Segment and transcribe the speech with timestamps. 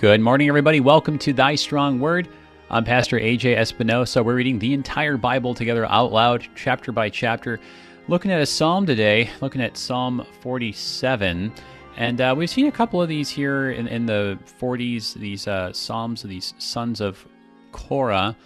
[0.00, 0.78] Good morning, everybody.
[0.78, 2.28] Welcome to Thy Strong Word.
[2.70, 4.22] I'm Pastor AJ Espinosa.
[4.22, 7.58] We're reading the entire Bible together out loud, chapter by chapter,
[8.06, 11.52] looking at a psalm today, looking at Psalm 47.
[11.96, 15.72] And uh, we've seen a couple of these here in, in the 40s, these uh,
[15.72, 17.26] psalms of these sons of
[17.72, 18.36] Korah.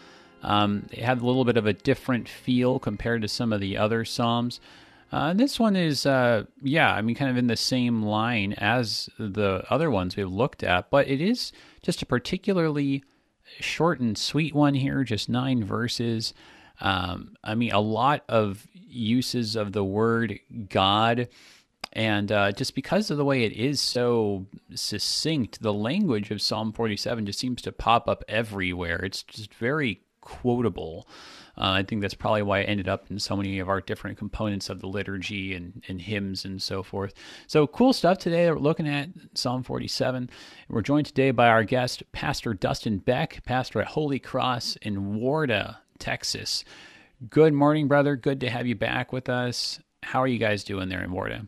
[0.43, 3.77] Um, they have a little bit of a different feel compared to some of the
[3.77, 4.59] other psalms.
[5.12, 9.11] Uh, this one is, uh, yeah, I mean, kind of in the same line as
[9.19, 11.52] the other ones we've looked at, but it is
[11.83, 13.05] just a particularly
[13.61, 16.33] short and sweet one here, just nine verses.
[16.80, 20.38] Um, I mean, a lot of uses of the word
[20.71, 21.29] God.
[21.93, 26.73] And uh, just because of the way it is so succinct, the language of Psalm
[26.73, 29.04] 47 just seems to pop up everywhere.
[29.04, 31.07] It's just very quotable.
[31.56, 34.16] Uh, I think that's probably why it ended up in so many of our different
[34.16, 37.12] components of the liturgy and, and hymns and so forth.
[37.46, 38.50] So cool stuff today.
[38.50, 40.30] We're looking at Psalm 47.
[40.68, 45.76] We're joined today by our guest, Pastor Dustin Beck, pastor at Holy Cross in Warda,
[45.98, 46.64] Texas.
[47.28, 48.16] Good morning, brother.
[48.16, 49.78] Good to have you back with us.
[50.02, 51.46] How are you guys doing there in Warda?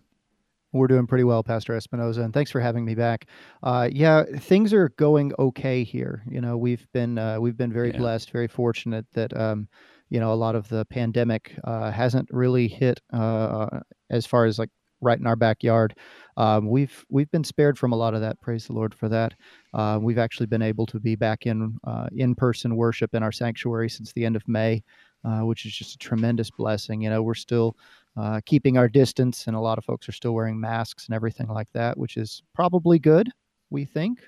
[0.74, 3.26] We're doing pretty well, Pastor Espinosa, and thanks for having me back.
[3.62, 6.24] Uh, yeah, things are going okay here.
[6.28, 7.98] You know, we've been uh, we've been very yeah.
[7.98, 9.68] blessed, very fortunate that um,
[10.10, 14.58] you know a lot of the pandemic uh, hasn't really hit uh, as far as
[14.58, 14.70] like
[15.04, 15.94] right in our backyard.
[16.36, 18.40] Um, we've we've been spared from a lot of that.
[18.40, 19.34] Praise the Lord for that.
[19.72, 23.32] Uh, we've actually been able to be back in uh, in person worship in our
[23.32, 24.82] sanctuary since the end of May,
[25.24, 27.02] uh, which is just a tremendous blessing.
[27.02, 27.76] You know, we're still
[28.16, 31.48] uh, keeping our distance, and a lot of folks are still wearing masks and everything
[31.48, 33.28] like that, which is probably good.
[33.70, 34.20] We think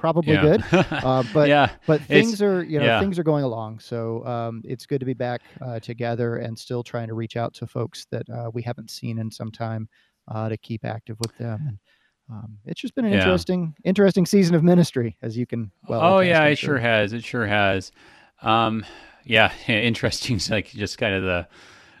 [0.00, 0.42] probably yeah.
[0.42, 0.64] good.
[0.90, 3.00] Uh, but yeah, but things it's, are you know yeah.
[3.00, 3.78] things are going along.
[3.78, 7.54] So um, it's good to be back uh, together and still trying to reach out
[7.54, 9.88] to folks that uh, we haven't seen in some time
[10.28, 11.64] uh, to keep active with them.
[11.66, 11.78] And
[12.30, 13.18] um, it's just been an yeah.
[13.18, 16.00] interesting interesting season of ministry, as you can well.
[16.02, 17.12] Oh yeah, it sure has.
[17.12, 17.92] It sure has.
[18.42, 18.84] Um,
[19.24, 20.40] yeah, interesting.
[20.50, 21.48] like just kind of the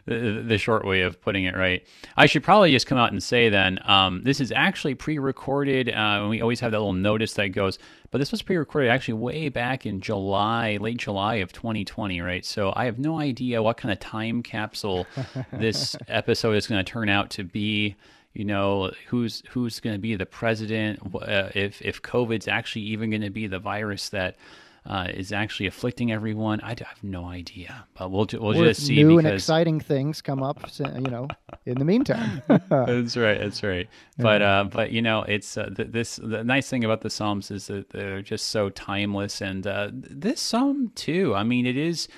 [0.06, 1.86] the, the short way of putting it right.
[2.16, 5.90] I should probably just come out and say then um, this is actually pre-recorded.
[5.90, 7.78] Uh, we always have that little notice that goes,
[8.10, 12.44] but this was pre-recorded actually way back in July, late July of 2020, right?
[12.44, 15.06] So I have no idea what kind of time capsule
[15.52, 17.96] this episode is going to turn out to be
[18.32, 23.10] you know who's who's going to be the president uh, if if covid's actually even
[23.10, 24.36] going to be the virus that
[24.86, 26.60] uh, is actually afflicting everyone.
[26.62, 28.96] I have no idea, but we'll we'll just see.
[28.96, 29.24] New because...
[29.24, 31.28] and exciting things come up, you know,
[31.66, 32.42] in the meantime.
[32.48, 33.38] that's right.
[33.38, 33.88] That's right.
[34.18, 37.66] But uh, but you know, it's uh, this the nice thing about the Psalms is
[37.66, 41.34] that they're just so timeless, and uh, this Psalm too.
[41.34, 42.08] I mean, it is.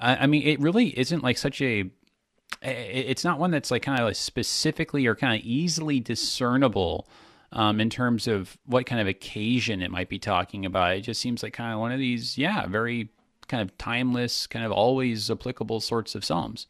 [0.00, 1.90] I, I mean, it really isn't like such a
[2.62, 7.08] it's not one that's like kind of like specifically or kind of easily discernible
[7.52, 10.96] um, in terms of what kind of occasion it might be talking about.
[10.96, 13.10] It just seems like kind of one of these, yeah, very
[13.48, 16.66] kind of timeless, kind of always applicable sorts of psalms.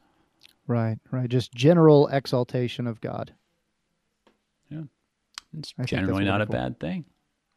[0.66, 1.28] Right, right.
[1.28, 3.32] Just general exaltation of God.
[4.70, 4.82] Yeah,
[5.58, 7.04] it's I generally not a bad thing.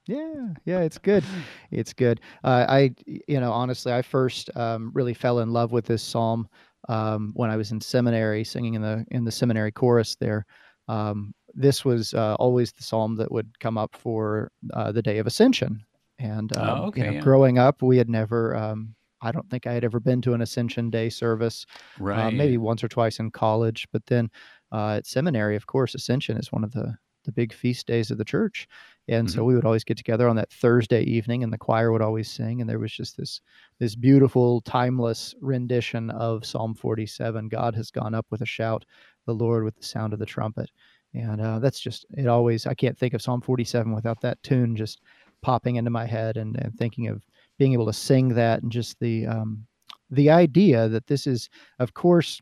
[0.07, 1.23] Yeah, yeah, it's good.
[1.71, 2.19] It's good.
[2.43, 6.49] Uh, I, you know, honestly, I first um, really fell in love with this psalm
[6.89, 10.45] um, when I was in seminary, singing in the in the seminary chorus there.
[10.89, 15.17] Um, this was uh, always the psalm that would come up for uh, the day
[15.17, 15.84] of Ascension.
[16.19, 17.22] And um, oh, okay, you know, yeah.
[17.22, 18.56] growing up, we had never.
[18.56, 21.66] Um, I don't think I had ever been to an Ascension Day service.
[22.00, 22.28] Right.
[22.28, 24.29] Uh, maybe once or twice in college, but then
[24.72, 28.18] uh, at seminary, of course, Ascension is one of the the big feast days of
[28.18, 28.68] the church.
[29.07, 29.35] And mm-hmm.
[29.35, 32.31] so we would always get together on that Thursday evening and the choir would always
[32.31, 33.41] sing and there was just this
[33.79, 38.85] this beautiful timeless rendition of Psalm 47 God has gone up with a shout
[39.25, 40.69] the Lord with the sound of the trumpet
[41.13, 44.75] and uh, that's just it always i can't think of psalm 47 without that tune
[44.75, 45.01] just
[45.41, 47.24] popping into my head and, and thinking of
[47.57, 49.65] being able to sing that and just the um,
[50.09, 51.50] the idea that this is
[51.80, 52.41] of course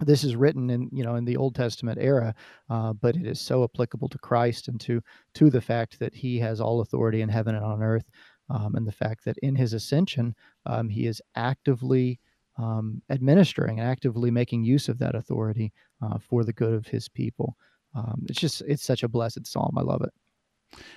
[0.00, 2.34] this is written in you know in the old testament era
[2.68, 5.00] uh, but it is so applicable to christ and to
[5.34, 8.08] to the fact that he has all authority in heaven and on earth
[8.50, 10.34] um, and the fact that in his ascension
[10.66, 12.20] um, he is actively
[12.58, 15.72] um, administering and actively making use of that authority
[16.02, 17.56] uh, for the good of his people
[17.96, 19.74] um, it's just it's such a blessed psalm.
[19.76, 20.12] I love it.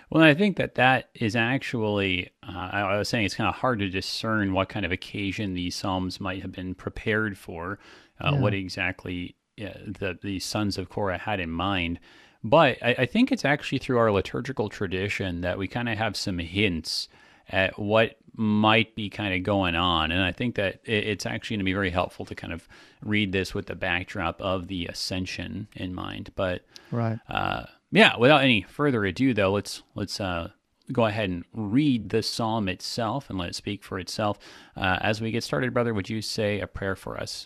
[0.09, 3.79] Well, I think that that is actually, uh, I was saying it's kind of hard
[3.79, 7.79] to discern what kind of occasion these psalms might have been prepared for,
[8.19, 8.39] uh, yeah.
[8.39, 11.99] what exactly uh, the the sons of Korah had in mind.
[12.43, 16.15] But I, I, think it's actually through our liturgical tradition that we kind of have
[16.15, 17.09] some hints
[17.49, 20.13] at what might be kind of going on.
[20.13, 22.69] And I think that it's actually going to be very helpful to kind of
[23.03, 26.31] read this with the backdrop of the ascension in mind.
[26.35, 28.15] But right, uh, yeah.
[28.17, 30.51] Without any further ado, though, let's let's uh,
[30.93, 34.39] go ahead and read the psalm itself and let it speak for itself.
[34.75, 37.45] Uh, as we get started, brother, would you say a prayer for us?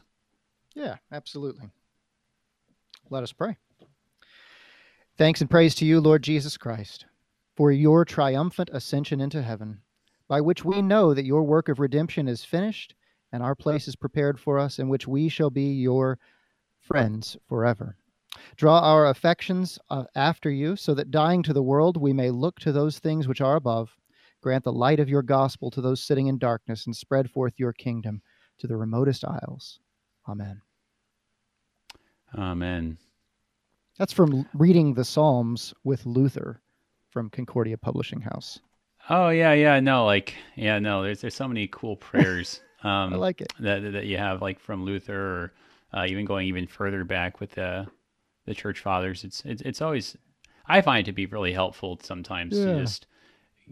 [0.76, 1.70] Yeah, absolutely.
[3.10, 3.58] Let us pray.
[5.18, 7.06] Thanks and praise to you, Lord Jesus Christ,
[7.56, 9.82] for your triumphant ascension into heaven,
[10.34, 12.96] by which we know that your work of redemption is finished
[13.34, 16.18] and our place is prepared for us, in which we shall be your
[16.80, 17.96] friends forever.
[18.56, 22.60] Draw our affections uh, after you, so that dying to the world, we may look
[22.62, 23.96] to those things which are above.
[24.42, 27.72] Grant the light of your gospel to those sitting in darkness, and spread forth your
[27.72, 28.20] kingdom
[28.58, 29.82] to the remotest isles.
[30.28, 30.60] Amen.
[32.36, 32.98] Amen.
[34.00, 36.60] That's from reading the Psalms with Luther
[37.12, 38.60] from Concordia Publishing House.
[39.10, 41.04] Oh yeah, yeah, no, like yeah, no.
[41.04, 42.62] There's there's so many cool prayers.
[42.84, 45.54] Um, I like it that that you have like from Luther, or
[45.94, 47.88] uh, even going even further back with the
[48.46, 49.24] the church fathers.
[49.24, 50.18] It's it's it's always
[50.68, 52.66] I find it to be really helpful sometimes yeah.
[52.66, 53.08] to just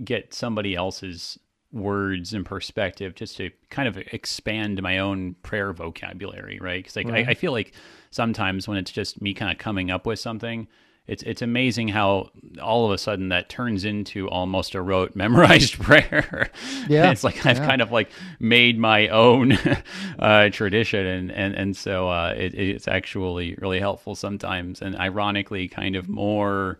[0.05, 1.37] get somebody else's
[1.71, 6.83] words and perspective just to kind of expand my own prayer vocabulary, right?
[6.83, 7.27] Because like right.
[7.27, 7.73] I, I, feel like
[8.09, 10.67] sometimes when it's just me kind of coming up with something,
[11.11, 12.29] it's it's amazing how
[12.61, 16.49] all of a sudden that turns into almost a rote memorized prayer.
[16.87, 17.67] Yeah, it's like I've yeah.
[17.67, 18.09] kind of like
[18.39, 19.51] made my own
[20.19, 25.67] uh, tradition, and and and so uh, it, it's actually really helpful sometimes, and ironically,
[25.67, 26.79] kind of more.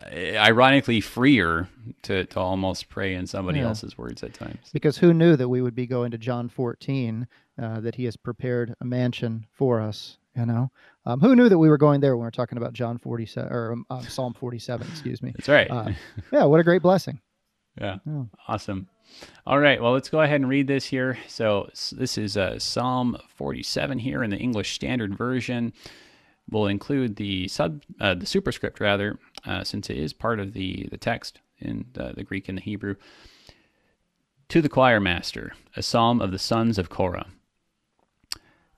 [0.00, 1.68] Uh, ironically, freer
[2.02, 3.66] to, to almost pray in somebody yeah.
[3.66, 4.70] else's words at times.
[4.72, 7.26] Because who knew that we would be going to John 14,
[7.60, 10.70] uh, that he has prepared a mansion for us you know,
[11.10, 13.52] um, who knew that we were going there when we are talking about John 47
[13.52, 14.86] or um, uh, Psalm 47?
[14.88, 15.32] Excuse me.
[15.36, 15.70] That's right.
[15.70, 15.90] Uh,
[16.32, 17.20] yeah, what a great blessing.
[17.80, 17.98] Yeah.
[18.06, 18.24] yeah.
[18.48, 18.88] Awesome.
[19.46, 19.82] All right.
[19.82, 21.18] Well, let's go ahead and read this here.
[21.26, 25.72] So, this is uh, Psalm 47 here in the English Standard Version.
[26.48, 30.88] We'll include the sub, uh, the superscript rather, uh, since it is part of the
[30.90, 32.96] the text in the, the Greek and the Hebrew.
[34.48, 37.28] To the choir master, a psalm of the sons of Korah.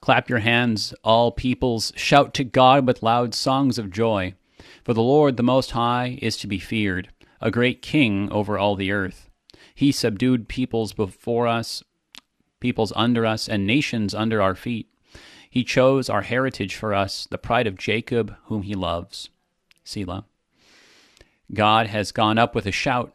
[0.03, 4.35] Clap your hands, all peoples, shout to God with loud songs of joy.
[4.83, 7.11] For the Lord the Most High is to be feared,
[7.41, 9.31] a great king over all the earth.
[9.77, 11.85] He subdued peoples before us,
[12.59, 14.89] peoples under us, and nations under our feet.
[15.49, 19.29] He chose our heritage for us, the pride of Jacob, whom he loves.
[19.85, 20.25] Selah.
[21.55, 23.15] God has gone up with a shout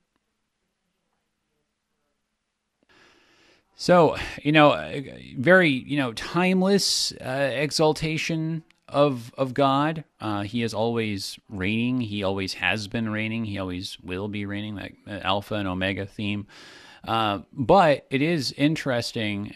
[3.81, 4.75] So, you know,
[5.39, 10.03] very, you know, timeless uh, exaltation of of God.
[10.19, 11.99] Uh, he is always reigning.
[11.99, 13.43] He always has been reigning.
[13.43, 14.77] He always will be reigning.
[14.77, 16.45] Uh, Alpha and Omega theme.
[17.07, 19.55] Uh, but it is interesting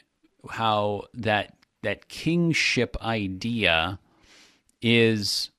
[0.50, 4.00] how that that kingship idea
[4.82, 5.52] is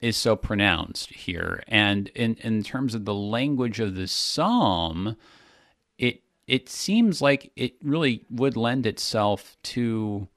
[0.00, 5.16] is so pronounced here, and in in terms of the language of the psalm,
[5.98, 10.28] it it seems like it really would lend itself to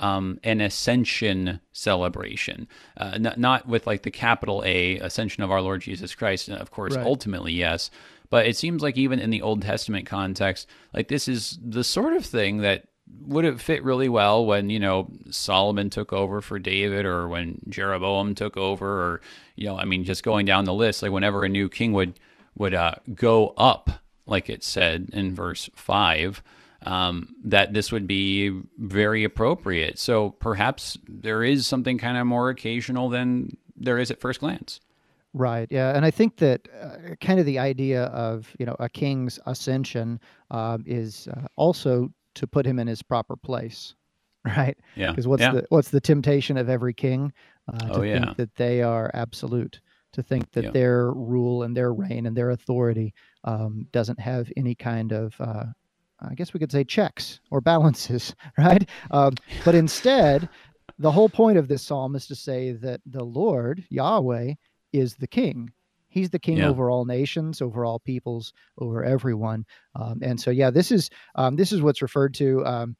[0.00, 5.60] um, an ascension celebration, uh, not, not, with like the capital A ascension of our
[5.60, 6.48] Lord Jesus Christ.
[6.48, 7.06] And Of course, right.
[7.06, 7.90] ultimately, yes.
[8.30, 12.14] But it seems like even in the Old Testament context, like this is the sort
[12.14, 12.86] of thing that
[13.22, 17.60] would have fit really well when you know Solomon took over for David, or when
[17.68, 19.20] Jeroboam took over, or
[19.56, 22.18] you know, I mean, just going down the list, like whenever a new king would
[22.56, 23.90] would uh, go up
[24.30, 26.42] like it said in verse 5,
[26.86, 29.98] um, that this would be very appropriate.
[29.98, 34.80] So perhaps there is something kind of more occasional than there is at first glance.
[35.32, 35.68] Right.
[35.70, 39.38] Yeah, and I think that uh, kind of the idea of you know a king's
[39.46, 40.18] ascension
[40.50, 43.94] uh, is uh, also to put him in his proper place,
[44.44, 44.76] right?
[44.96, 45.10] Yeah.
[45.10, 45.52] Because what's yeah.
[45.52, 47.32] the what's the temptation of every king
[47.72, 48.24] uh, to oh, yeah.
[48.24, 49.80] think that they are absolute,
[50.14, 50.70] to think that yeah.
[50.70, 55.64] their rule and their reign and their authority um, doesn't have any kind of uh,
[56.20, 58.88] I guess we could say checks or balances, right?
[59.10, 60.48] Um, but instead,
[60.98, 64.54] the whole point of this psalm is to say that the Lord, Yahweh,
[64.92, 65.70] is the king.
[66.08, 66.68] He's the king yeah.
[66.68, 69.64] over all nations, over all peoples, over everyone.
[69.94, 72.96] Um, and so, yeah, this is um, this is what's referred to um,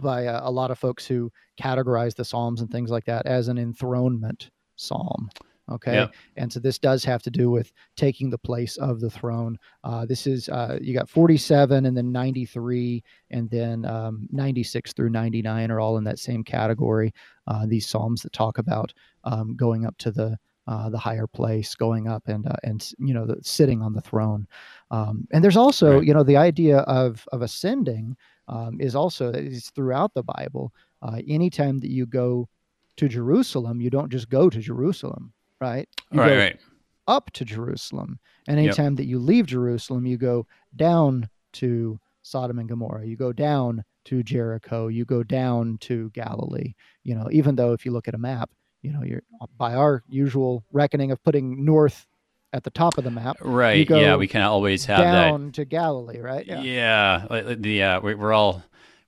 [0.00, 1.30] by uh, a lot of folks who
[1.60, 5.28] categorize the psalms and things like that as an enthronement psalm.
[5.70, 5.94] Okay.
[5.94, 6.08] Yeah.
[6.36, 9.58] And so this does have to do with taking the place of the throne.
[9.82, 15.10] Uh, this is, uh, you got 47 and then 93 and then um, 96 through
[15.10, 17.12] 99 are all in that same category.
[17.48, 18.92] Uh, these Psalms that talk about
[19.24, 23.12] um, going up to the, uh, the higher place, going up and, uh, and, you
[23.14, 24.46] know, the, sitting on the throne.
[24.92, 26.06] Um, and there's also, Right.
[26.06, 30.72] you know, the idea of, of ascending um, is also, is throughout the Bible.
[31.02, 32.48] Uh, anytime that you go
[32.98, 35.88] to Jerusalem, you don't just go to Jerusalem right?
[36.12, 36.60] You right, right.
[37.08, 38.18] up to Jerusalem.
[38.48, 38.64] And Yep.
[38.66, 43.06] anytime that you leave Jerusalem, you go down to Sodom and Gomorrah.
[43.06, 44.88] You go down to Jericho.
[44.88, 46.74] You go down to Galilee.
[47.02, 48.50] You know, even though if you look at a map,
[48.82, 49.22] you know, you're
[49.56, 52.06] by our usual reckoning of putting north
[52.52, 53.88] at the top of the map, Right.
[53.88, 56.46] Yeah, we can always have down to Galilee, right?
[56.46, 56.64] that.
[56.64, 57.26] Yeah.
[57.58, 58.62] The uh, we- we're all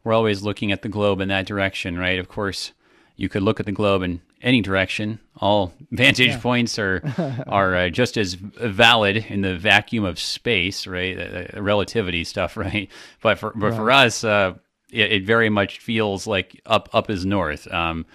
[0.05, 2.19] we're always looking at the globe in that direction, right?
[2.19, 2.73] Of course,
[3.17, 5.19] you could look at the globe in any direction.
[5.37, 6.41] All vantage Yeah.
[6.41, 7.03] points are
[7.47, 11.19] are uh, just as valid in the vacuum of space, right?
[11.19, 12.89] Uh, uh, relativity stuff, right?
[13.23, 14.55] But for but for us, uh,
[14.91, 17.73] it, it very much feels like up up is north.
[17.73, 18.07] Um,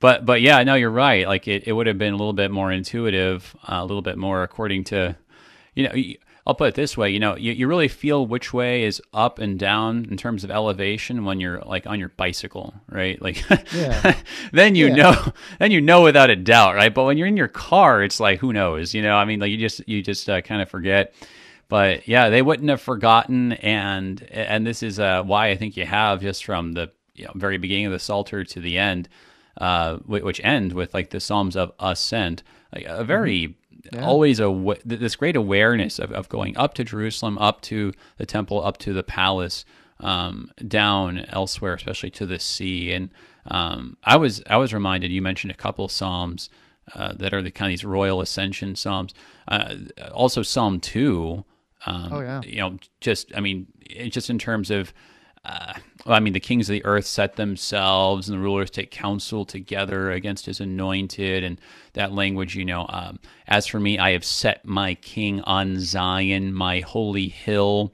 [0.00, 1.26] but but yeah, no, you're right.
[1.26, 4.18] Like it, it would have been a little bit more intuitive, uh, a little bit
[4.18, 5.16] more according to,
[5.74, 5.94] you know.
[6.46, 9.38] I'll put it this way, you know, you, you really feel which way is up
[9.38, 13.20] and down in terms of elevation when you're like on your bicycle, right?
[13.22, 14.14] Like, Yeah.
[14.52, 14.94] then you Yeah.
[14.94, 16.92] know, then you know without a doubt, right?
[16.92, 19.16] But when you're in your car, it's like who knows, you know?
[19.16, 21.14] I mean, like you just you just uh, kind of forget.
[21.70, 25.86] But yeah, they wouldn't have forgotten, and and this is uh, why I think you
[25.86, 29.08] have just from the you know, very beginning of the Psalter to the end,
[29.58, 32.42] uh, which end with like the Psalms of Ascent,
[32.74, 33.56] like a very
[33.92, 34.04] Yeah.
[34.04, 38.64] always a this great awareness of, of going up to Jerusalem, up to the temple,
[38.64, 39.64] up to the palace,
[40.00, 42.92] um, down elsewhere, especially to the sea.
[42.92, 43.10] And
[43.46, 46.48] um, I was I was reminded you mentioned a couple psalms
[46.94, 49.12] uh, that are the kind of these royal ascension psalms.
[49.46, 49.76] Uh,
[50.12, 51.44] also, Psalm two.
[51.86, 52.40] Um, Oh, yeah.
[52.42, 53.66] You know, just I mean,
[54.08, 54.92] just in terms of.
[55.44, 55.74] Uh,
[56.06, 59.44] well, I mean, the kings of the earth set themselves, and the rulers take counsel
[59.44, 61.44] together against his anointed.
[61.44, 61.60] And
[61.94, 66.54] that language, you know, um, as for me, I have set my king on Zion,
[66.54, 67.92] my holy hill.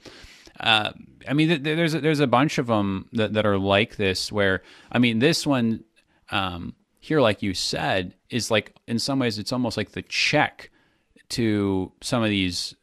[0.59, 0.92] Uh,
[1.28, 3.97] I mean, th- th- there's a, there's a bunch of them that, that are like
[3.97, 4.30] this.
[4.30, 5.85] Where I mean, this one
[6.30, 10.71] um, here, like you said, is like in some ways, it's almost like the check
[11.30, 12.75] to some of these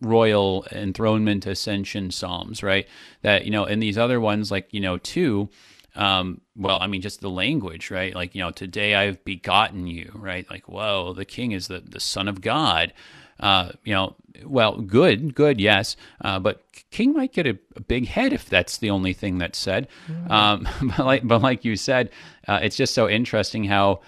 [0.00, 2.86] royal enthronement ascension psalms right?
[3.22, 5.48] That you know in these other ones like you know two
[5.96, 8.14] um well i mean just the language right?
[8.14, 10.48] Like you know today i've begotten you right?
[10.50, 12.92] Like whoa the king is the the son of god.
[13.38, 18.06] Uh you know well good good yes uh but king might get a, a big
[18.06, 19.88] head if that's the only thing that's said.
[20.28, 22.10] Um but like but like you said
[22.48, 24.00] uh, it's just so interesting how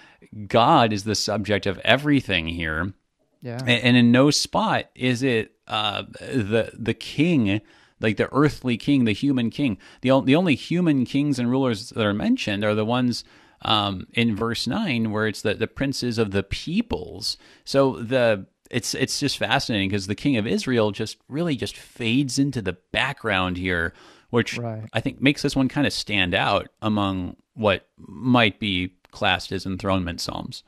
[0.47, 2.92] god is the subject of everything here
[3.42, 3.58] Yeah.
[3.61, 7.61] and, and in no spot is it uh, the the king,
[8.00, 9.78] like the earthly king, the human king.
[10.02, 13.25] The only the only human kings and rulers that are mentioned are the ones
[13.62, 17.37] um, in verse nine, where it's the the princes of the peoples.
[17.64, 22.38] So the it's it's just fascinating because the king of Israel just really just fades
[22.38, 23.92] into the background here,
[24.30, 24.88] which Right.
[24.92, 29.66] I think makes this one kind of stand out among what might be classed as
[29.66, 30.62] enthronement psalms.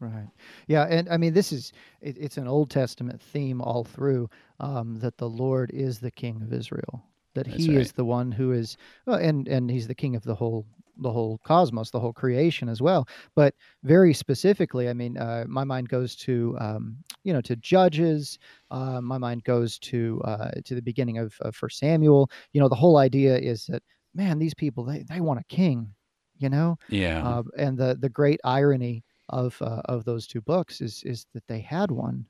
[0.00, 0.28] Right.
[0.68, 4.96] Yeah, and I mean, this is it, it's an Old Testament theme all through um,
[5.00, 7.02] that the Lord is the King of Israel.
[7.34, 7.80] That That's He right.
[7.80, 8.76] is the one who is,
[9.06, 10.66] well, and and He's the King of the whole
[11.00, 13.08] the whole cosmos, the whole creation as well.
[13.34, 18.38] But very specifically, I mean, uh, my mind goes to um, you know to Judges.
[18.70, 22.30] Uh, my mind goes to uh, to the beginning of, of First Samuel.
[22.52, 23.82] You know, the whole idea is that
[24.14, 25.92] man, these people they they want a king.
[26.36, 30.80] You know, Yeah, uh, and the the great irony of uh, of those two books
[30.80, 32.26] is is that they had one.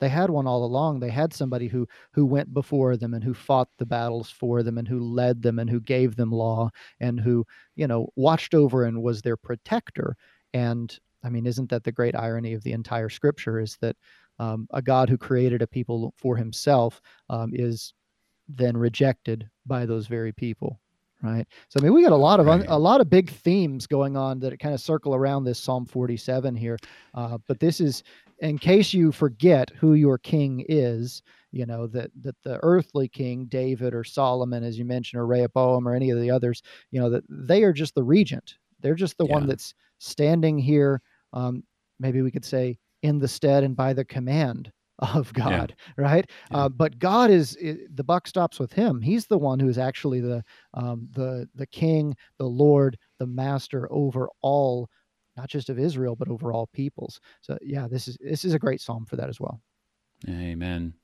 [0.00, 1.00] They had one all along.
[1.00, 4.78] They had somebody who who went before them and who fought the battles for them
[4.78, 6.70] and who led them and who gave them law
[7.00, 7.46] and who
[7.76, 10.16] you know watched over and was their protector.
[10.52, 13.96] And i mean isn't that the great irony of the entire scripture is that
[14.38, 17.94] um, a god who created a people for himself um, is
[18.48, 20.80] then rejected by those very people
[21.24, 21.46] right?
[21.68, 22.64] So i mean we got a lot of Right.
[22.68, 26.54] a lot of big themes going on that kind of circle around this psalm 47
[26.54, 26.76] here
[27.14, 28.02] uh, but this is
[28.40, 33.46] in case you forget who your king is you know that that the earthly king
[33.46, 37.08] david or solomon as you mentioned or rehoboam or any of the others you know
[37.10, 38.56] that they are just the regent.
[38.80, 41.00] They're just the one that's standing here
[41.32, 41.64] um,
[41.98, 44.70] maybe we could say in the stead and by the command
[45.00, 46.56] of god right Yeah.
[46.56, 49.78] uh, but god is i the buck stops with him he's the one who is
[49.78, 54.88] actually the um, the the king the lord the master over all
[55.36, 57.18] not just of Israel, but over all peoples.
[57.40, 59.60] So yeah, this is this is a great psalm for that as well.
[60.28, 60.94] Amen.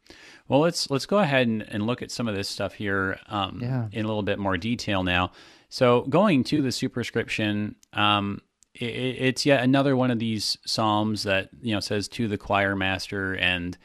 [0.46, 3.58] Well, let's let's go ahead and, and look at some of this stuff here um,
[3.60, 3.88] Yeah.
[3.90, 5.32] in a little bit more detail now.
[5.68, 8.40] So, going to the superscription, um,
[8.80, 8.88] i i-
[9.28, 13.34] it's yet another one of these psalms that you know says to the choir master,
[13.36, 13.78] and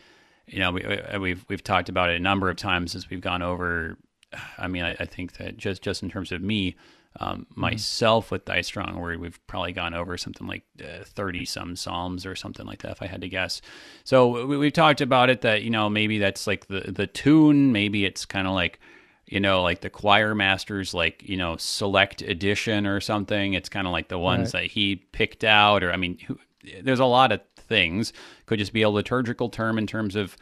[0.47, 3.21] you know we, uh, we've we've talked about it a number of times as we've
[3.21, 3.97] gone over.
[4.57, 6.75] I mean, I, I think that just just in terms of me,
[7.19, 10.63] um, myself with thy strong word, we've probably gone over something like
[11.03, 13.61] thirty some psalms or something like that, if I had to guess.
[14.03, 17.71] So we, we've talked about it that you know maybe that's like the the tune,
[17.71, 18.79] maybe it's kind of like
[19.27, 23.53] you know like the choir master's like you know select edition or something.
[23.53, 26.37] It's kind of like the ones that he picked out, or I mean, who,
[26.83, 28.13] there's a lot of things.
[28.45, 30.35] Could just be a liturgical term in terms of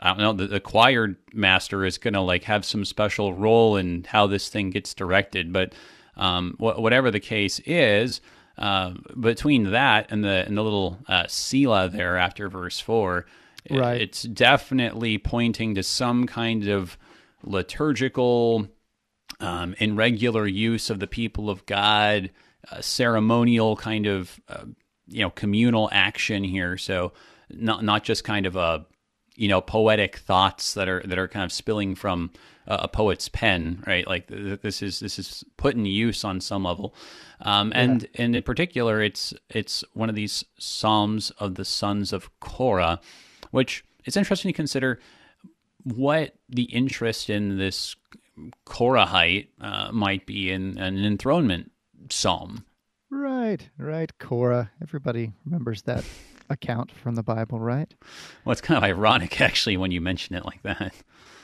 [0.00, 3.76] I don't know, the, the choir master is going to like have some special role
[3.76, 5.52] in how this thing gets directed.
[5.52, 5.72] But
[6.16, 8.20] um, wh- whatever the case is,
[8.58, 13.24] uh, between that and the and the little uh, Selah there after verse four,
[13.70, 14.00] i- Right.
[14.00, 16.98] it's definitely pointing to some kind of
[17.44, 18.68] liturgical
[19.40, 22.30] um, in regular use of the people of God,
[22.70, 24.64] uh, ceremonial kind of uh,
[25.06, 26.76] you know communal action here.
[26.78, 27.12] So
[27.50, 28.86] not not just kind of a
[29.36, 32.30] you know poetic thoughts that are that are kind of spilling from
[32.66, 34.06] a, a poet's pen, right?
[34.06, 36.94] Like th- th- this is this is put in use on some level,
[37.40, 42.28] um, and and in particular, it's it's one of these psalms of the sons of
[42.40, 43.00] Korah,
[43.50, 45.00] which it's interesting to consider
[45.84, 47.94] what the interest in this
[48.66, 51.70] Korahite uh, might be in an enthronement
[52.10, 52.64] psalm.
[53.10, 54.70] Right, right, Korah.
[54.82, 56.04] Everybody remembers that
[56.50, 57.92] account from the Bible, right?
[58.44, 60.94] Well, it's kind of ironic, actually, when you mention it like that.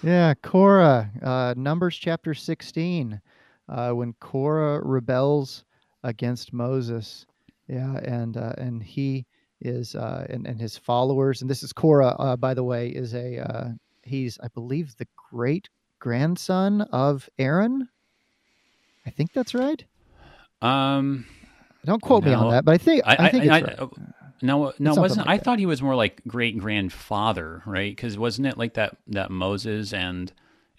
[0.02, 3.20] Yeah, Korah, uh, Numbers chapter 16,
[3.68, 5.64] uh, when Korah rebels
[6.02, 7.26] against Moses.
[7.68, 9.26] Yeah, and uh, and he
[9.60, 13.14] is uh, and and his followers, and this is Korah, uh, by the way, is
[13.14, 13.68] a uh,
[14.10, 15.68] he's I believe the great
[15.98, 17.88] grandson of Aaron.
[19.06, 19.82] I think that's right.
[20.62, 21.24] Um,
[21.84, 23.78] Don't quote me on that, but I think I, think it's I- right.
[23.78, 23.86] uh,
[24.42, 25.26] no, no, wasn't.
[25.26, 25.44] like I that.
[25.44, 27.94] thought he was more like great grandfather, right?
[27.94, 30.32] Because wasn't it like that that Moses and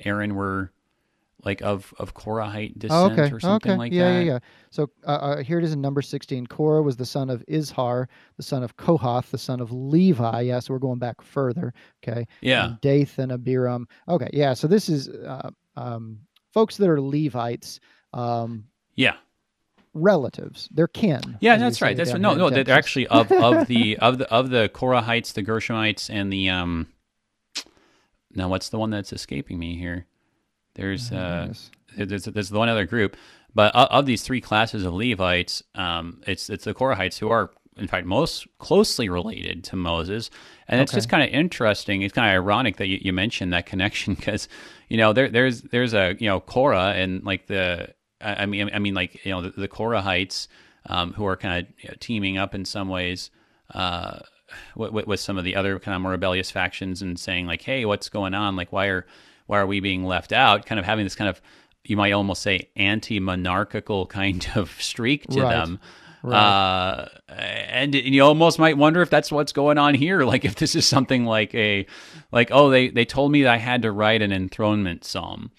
[0.04, 0.72] Aaron were
[1.43, 3.34] like of of Korahite descent Oh, okay.
[3.34, 3.77] or something okay.
[3.77, 4.12] like yeah, that?
[4.13, 4.39] Yeah, yeah, yeah.
[4.69, 6.47] So uh, uh, here it is in number 16.
[6.47, 10.41] Korah was the son of Izhar, the son of Kohath, the son of Levi.
[10.41, 11.73] Yeah, so we're going back further.
[12.04, 12.25] Okay.
[12.41, 12.65] Yeah.
[12.65, 13.88] And Dathan, Abiram.
[14.08, 14.30] Okay.
[14.34, 14.54] Yeah.
[14.54, 16.19] So this is uh, um,
[16.54, 17.80] folks that are Levites,
[18.13, 19.15] um, Yeah.
[19.93, 20.69] relatives.
[20.71, 21.38] They're kin.
[21.41, 21.97] Yeah, that's right.
[21.97, 22.21] That's right.
[22.21, 26.32] No, no, they're actually of of the of the of the Korahites, the Gershonites, and
[26.32, 26.88] the um.
[28.34, 30.06] Now, what's the one that's escaping me here?
[30.75, 31.71] There's uh, Yes.
[31.97, 33.17] there's there's one other group,
[33.53, 37.51] but of, of these three classes of Levites, um, it's it's the Korahites who are
[37.77, 40.29] in fact most closely related to Moses,
[40.67, 42.01] and it's just kind of interesting.
[42.01, 44.47] It's kind of ironic that you, you mentioned that connection because
[44.88, 48.69] you know there there's there's a you know Korah and like the I I mean
[48.73, 50.47] I mean like you know the, the Korahites
[50.86, 53.29] um, who are kind of you know, teaming up in some ways.
[53.73, 54.19] Uh,
[54.75, 57.86] with, with some of the other kind of more rebellious factions and saying like, "Hey,
[57.86, 58.57] what's going on?
[58.57, 59.05] Like, why are
[59.51, 61.41] why are we being left out?" Kind of having this kind of
[61.83, 65.49] you might almost say anti-monarchical kind of streak to Right.
[65.49, 65.79] them.
[66.23, 66.37] Right.
[66.37, 70.21] Uh, and you almost might wonder if that's what's going on here.
[70.31, 71.85] Like if this is something like a,
[72.31, 75.51] like oh they they told me that I had to write an enthronement psalm.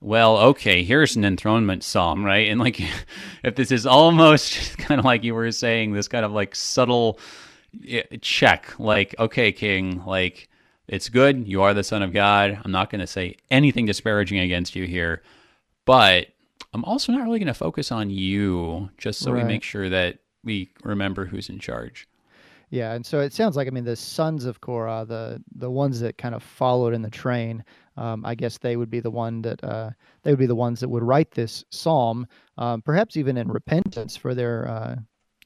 [0.00, 2.48] Well, okay, here's an enthronement psalm, right?
[2.48, 2.80] And like,
[3.44, 7.18] if this is almost kind of like you were saying, this kind of like subtle
[7.86, 10.48] eh, check, like, okay, King, like,
[10.88, 11.46] it's good.
[11.46, 12.60] You are the Son of God.
[12.64, 15.22] I'm not going to say anything disparaging against you here,
[15.84, 16.28] but
[16.72, 20.18] I'm also not really going to focus on you, just so we make sure that
[20.44, 22.08] we remember who's in charge.
[22.70, 26.00] Yeah, and so it sounds like I mean the sons of Korah, the the ones
[26.00, 27.64] that kind of followed in the train.
[27.96, 29.90] Um, I guess they would be the one that uh,
[30.22, 32.26] they would be the ones that would write this psalm,
[32.58, 34.96] um, perhaps even in repentance for their uh,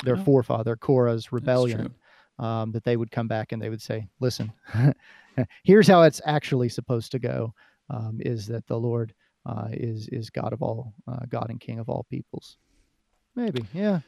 [0.05, 0.25] their Yeah.
[0.25, 1.95] forefather Korah's rebellion.
[2.39, 4.51] Um, that they would come back and they would say, "Listen,
[5.65, 7.53] here's how it's actually supposed to go:
[7.91, 9.15] um, is that the Lord
[9.47, 12.59] uh, is is God of all, uh, God and King of all peoples."
[13.35, 14.01] Maybe, yeah,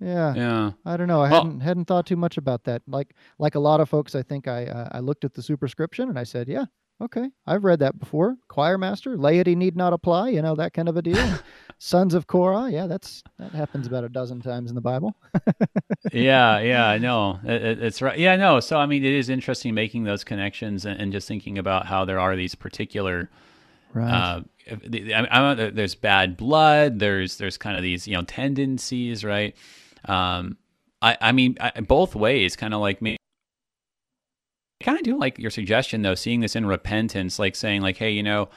[0.00, 0.34] yeah.
[0.34, 0.70] Yeah.
[0.86, 1.20] I don't know.
[1.20, 2.82] I Well- hadn't hadn't thought too much about that.
[2.86, 6.08] Like like a lot of folks, I think I uh, I looked at the superscription
[6.08, 6.64] and I said, yeah,
[7.00, 8.36] okay, I've read that before.
[8.48, 10.30] Choir master, laity need not apply.
[10.30, 11.38] You know that kind of a deal.
[11.82, 15.16] Sons of Korah, yeah, that's that happens about a dozen times in the Bible.
[16.12, 17.38] yeah, yeah, I know.
[17.44, 18.18] It, it- it's right.
[18.18, 18.60] Yeah, no.
[18.60, 22.04] So, I mean, it is interesting making those connections and, and just thinking about how
[22.04, 23.30] there are these particular
[23.92, 24.08] Right.
[24.08, 27.00] uh, I, I there's bad blood.
[27.00, 29.56] There's there's kind of these you know tendencies, right?
[30.04, 30.58] Um,
[31.02, 33.16] I, I mean, I, both ways, kind of like me.
[34.80, 37.96] I kind of do like your suggestion though, seeing this in repentance, like saying like,
[37.96, 38.48] hey, you know,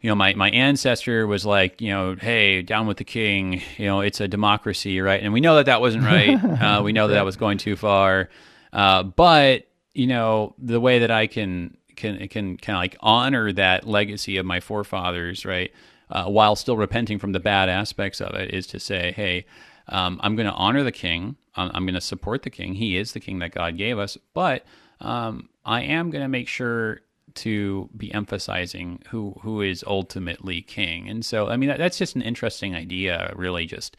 [0.00, 3.86] you know, my, my ancestor was like, you know, hey, down with the king, you
[3.86, 5.22] know, it's a democracy, right?
[5.22, 6.42] And we know that that wasn't right.
[6.62, 8.28] uh, we know that that was going too far.
[8.72, 13.52] Uh, but, you know, the way that I can, can, can kind of like honor
[13.52, 15.72] that legacy of my forefathers, right?
[16.10, 19.46] Uh, while still repenting from the bad aspects of it is to say, hey,
[19.88, 21.36] um, I'm going to honor the king.
[21.56, 22.74] I'm, I'm going to support the king.
[22.74, 24.16] He is the king that God gave us.
[24.32, 24.64] But
[25.00, 27.00] um, I am going to make sure
[27.34, 31.08] to be emphasizing who who is ultimately king.
[31.08, 33.96] And so, I mean, that, that's just an interesting idea, really, just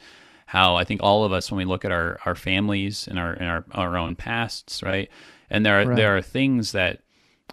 [0.47, 3.33] how I think all of us, when we look at our, our families and our
[3.33, 5.09] and our, our own pasts, right,
[5.49, 5.95] and there are right.
[5.95, 7.01] there are things that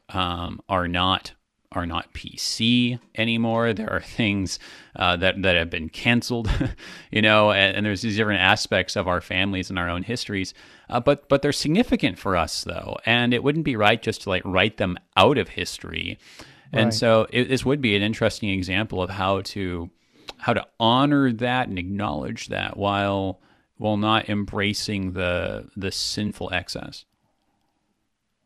[0.08, 1.32] um, are not
[1.72, 3.72] are not PC anymore.
[3.72, 4.58] There are things
[4.94, 6.50] uh, that that have been canceled,
[7.10, 10.54] you know, and, and, there's these different aspects of our families and our own histories.
[10.88, 14.28] Uh, but but they're significant for us though, and it wouldn't be right just to
[14.28, 16.18] like write them out of history.
[16.72, 16.82] Right.
[16.82, 19.90] And so it, this would be an interesting example of how to
[20.38, 23.40] how to honor that and acknowledge that while
[23.76, 27.04] while not embracing the the sinful excess.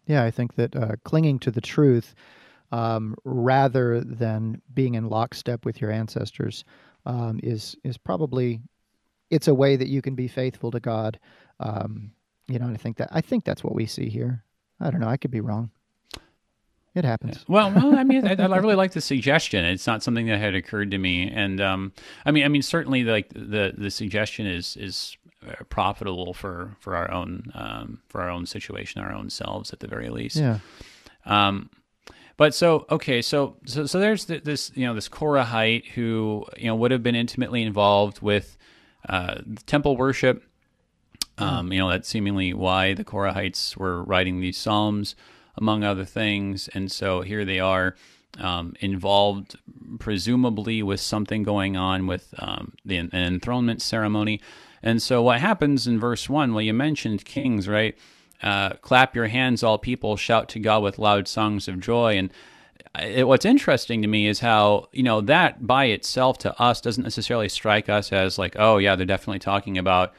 [0.07, 2.15] Yeah, I think that uh, clinging to the truth
[2.73, 6.65] um, rather than being in lockstep with your ancestors
[7.07, 8.61] um, is is probably
[9.31, 11.19] it's a way that you can be faithful to God.
[11.61, 12.13] Um,
[12.49, 14.45] you know, and I think that I think that's what we see here.
[14.81, 15.09] I don't know.
[15.09, 15.71] I could be wrong.
[16.95, 17.45] It happens.
[17.47, 19.65] Well, well, I mean, I, I, really like the suggestion.
[19.65, 21.93] It's not something that had occurred to me, and um,
[22.27, 26.97] I mean, I mean, certainly, like the the suggestion is is uh, profitable for for
[26.97, 30.37] our own um, for our own situation, our own selves, at the very least.
[30.37, 30.59] Yeah.
[31.27, 31.71] Um,
[32.41, 36.75] but so okay, so so so there's this you know this Korahite who you know
[36.75, 38.57] would have been intimately involved with
[39.07, 40.43] uh, temple worship.
[41.37, 45.17] Um, you know that's seemingly why the Korahites were writing these psalms,
[45.59, 46.69] among other things.
[46.69, 47.95] And so here they are,
[48.39, 49.57] um, involved
[49.99, 54.41] presumably with something going on with um, the an enthronement ceremony.
[54.83, 56.55] And so what happens in verse one?
[56.55, 57.99] Well, you mentioned kings, right?
[58.43, 62.17] Uh, clap your hands, all people, shout to God with loud songs of joy.
[62.17, 62.33] And
[62.99, 67.05] it, what's interesting to me is how, you know, that by itself to us doesn't
[67.05, 70.15] necessarily strike us as like, oh, yeah, they're definitely talking about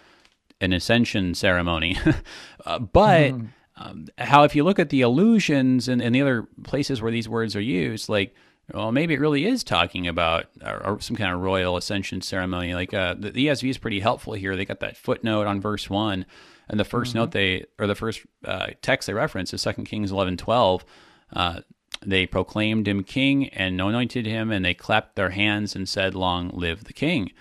[0.60, 1.97] an ascension ceremony.
[2.65, 3.49] uh, but mm.
[3.75, 7.27] um, how, if you look at the allusions and, and the other places where these
[7.27, 8.36] words are used, like,
[8.73, 12.73] well, maybe it really is talking about uh, some kind of royal ascension ceremony.
[12.73, 14.55] Like uh, the, the ESV is pretty helpful here.
[14.55, 16.25] They got that footnote on verse one
[16.71, 17.17] and the 1st mm-hmm.
[17.17, 20.84] note they, or the first uh, text they reference is Second Kings eleven twelve.
[21.31, 21.60] Uh,
[22.03, 26.49] they proclaimed him king and anointed him, and they clapped their hands and said, "Long
[26.53, 27.31] live the king."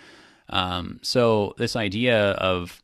[0.48, 2.82] Um, so this idea of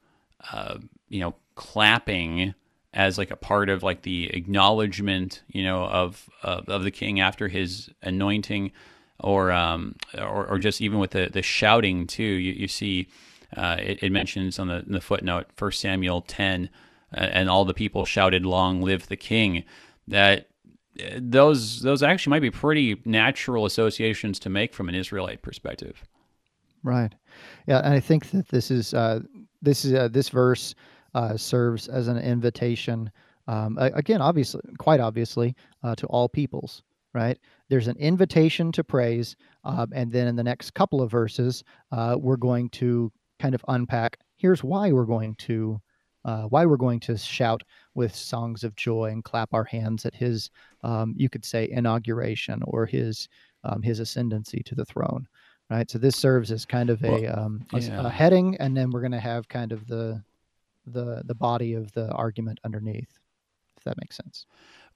[0.53, 0.79] uh,
[1.09, 2.55] you know clapping
[2.95, 7.19] as like a part of like the acknowledgement, you know, of of, of the king
[7.19, 8.71] after his anointing,
[9.19, 12.23] or um, or, or just even with the the shouting too.
[12.23, 13.09] You, you see
[13.55, 16.71] uh, it, it, mentions on the, the footnote, 1 Samuel 10,
[17.15, 19.65] uh, and all the people shouted, Long live the king.
[20.09, 20.49] That
[21.01, 26.05] uh, those those actually might be pretty natural associations to make from an Israelite perspective.
[26.83, 27.15] Right.
[27.67, 29.21] Yeah, and I think that this is uh,
[29.63, 30.75] this is uh, this verse
[31.15, 33.11] uh, serves as an invitation.
[33.49, 36.83] Um, again, obviously, quite obviously, uh, to all peoples.
[37.13, 37.39] Right.
[37.69, 42.69] There's an invitation to praise, and then in the next couple of verses, we're going
[42.71, 45.81] to kind of unpack here's why we're going to
[46.25, 47.63] uh, why we're going to shout
[47.95, 50.51] with songs of joy and clap our hands at his
[50.83, 53.29] um, you could say inauguration or his
[53.65, 55.27] um, his ascendancy to the throne
[55.71, 58.07] right so this serves as kind of a, well, um, a, yeah.
[58.07, 60.23] a heading and then we're going to have kind of the
[60.87, 63.19] the the body of the argument underneath
[63.87, 64.47] that makes sense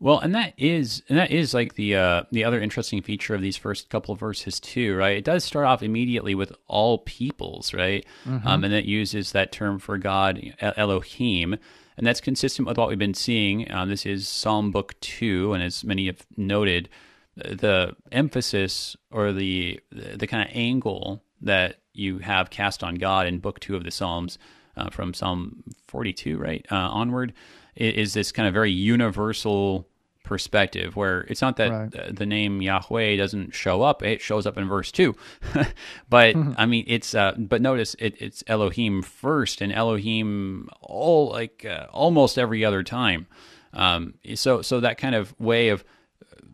[0.03, 3.43] well, and that is and that is like the uh, the other interesting feature of
[3.43, 5.19] these first couple of verses too, right?
[5.19, 8.05] It does start off immediately with all peoples, right?
[8.27, 8.49] Mm-hmm.
[8.49, 11.55] Um, and it uses that term for God, Elohim,
[11.99, 13.71] and that's consistent with what we've been seeing.
[13.71, 16.89] Um, this is Psalm Book Two, and as many have noted,
[17.37, 23.39] the emphasis or the the kind of angle that you have cast on God in
[23.39, 24.39] Book Two of the Psalms,
[24.79, 27.35] uh, from Psalm 42, right uh, onward,
[27.77, 29.87] is this kind of very universal
[30.23, 32.15] perspective where it's not that right.
[32.17, 35.17] the name Yahweh doesn't show up it shows up in verse 2
[36.09, 36.53] but mm-hmm.
[36.57, 41.87] I mean it's uh, but notice it, it's Elohim first and Elohim all like uh,
[41.91, 43.27] almost every other time
[43.73, 45.85] um, so so that kind of way of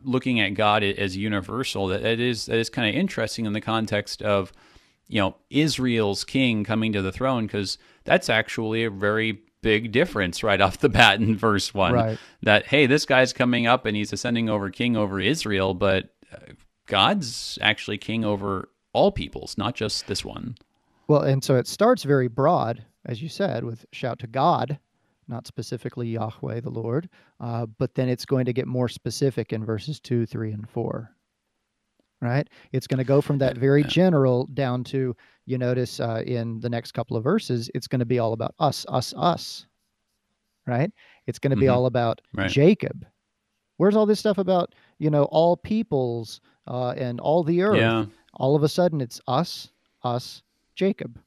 [0.03, 3.61] looking at God as universal that it is that is kind of interesting in the
[3.61, 4.53] context of
[5.09, 10.45] you know Israel's king coming to the throne because that's actually a very big difference
[10.45, 11.93] right off the bat in verse one.
[11.93, 12.19] Right.
[12.43, 16.53] That hey, this guy's coming up and he's ascending over king over Israel, but uh,
[16.87, 20.55] God's actually king over all peoples, not just this one.
[21.09, 24.79] Well, and so it starts very broad, as you said, with shout to God,
[25.27, 27.09] not specifically Yahweh the Lord,
[27.41, 31.11] uh, but then it's going to get more specific in verses two, three, and four.
[32.23, 32.49] Right?
[32.73, 36.71] It's going to go from that very general down to, you notice uh, in the
[36.71, 39.67] next couple of verses, it's going to be all about us, us, us.
[40.67, 40.91] Right?
[41.27, 41.73] It's going to be Mhm.
[41.75, 42.51] all about Right.
[42.51, 43.07] Jacob.
[43.77, 47.77] Where's all this stuff about, you know, all peoples uh, and all the earth?
[47.79, 48.07] Yeah.
[48.39, 49.71] all of a sudden it's us,
[50.03, 50.43] us,
[50.75, 51.19] Jacob,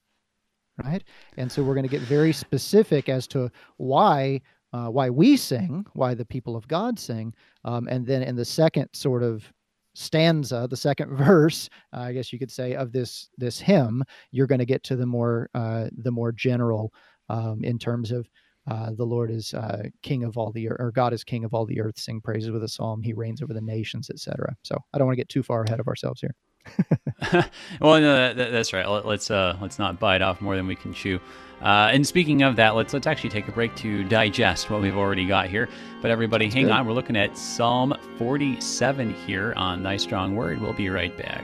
[0.84, 1.04] right?
[1.38, 4.41] And so we're going to get very specific as to why
[4.73, 7.34] uh, why we sing, why the people of God sing,
[7.65, 9.52] um, and then in the second sort of
[9.93, 14.47] stanza, the second verse, uh, I guess you could say, of this this hymn, you're
[14.47, 16.93] going to get to the more uh, the more general
[17.30, 18.28] um, in terms of.
[18.67, 21.56] Uh, the Lord is uh, King of all the earth, or God is King of
[21.56, 21.97] all the earth.
[21.97, 23.02] Sing praises with a psalm.
[23.02, 24.56] He reigns over the nations, etc.
[24.62, 26.36] So I don't want to get too far ahead of ourselves here.
[27.82, 28.88] well, no, that, that- that's right.
[28.88, 31.19] Let- Let's uh, let's not bite off more than we can chew.
[31.62, 34.95] Uh, and speaking of that, let's let's actually take a break to digest what we've
[34.98, 35.67] already got here.
[36.02, 36.72] But everybody, hang good.
[36.72, 36.88] on.
[36.88, 40.62] We're looking at Psalm 47 here on Thy Strong Word.
[40.62, 41.43] We'll be right back.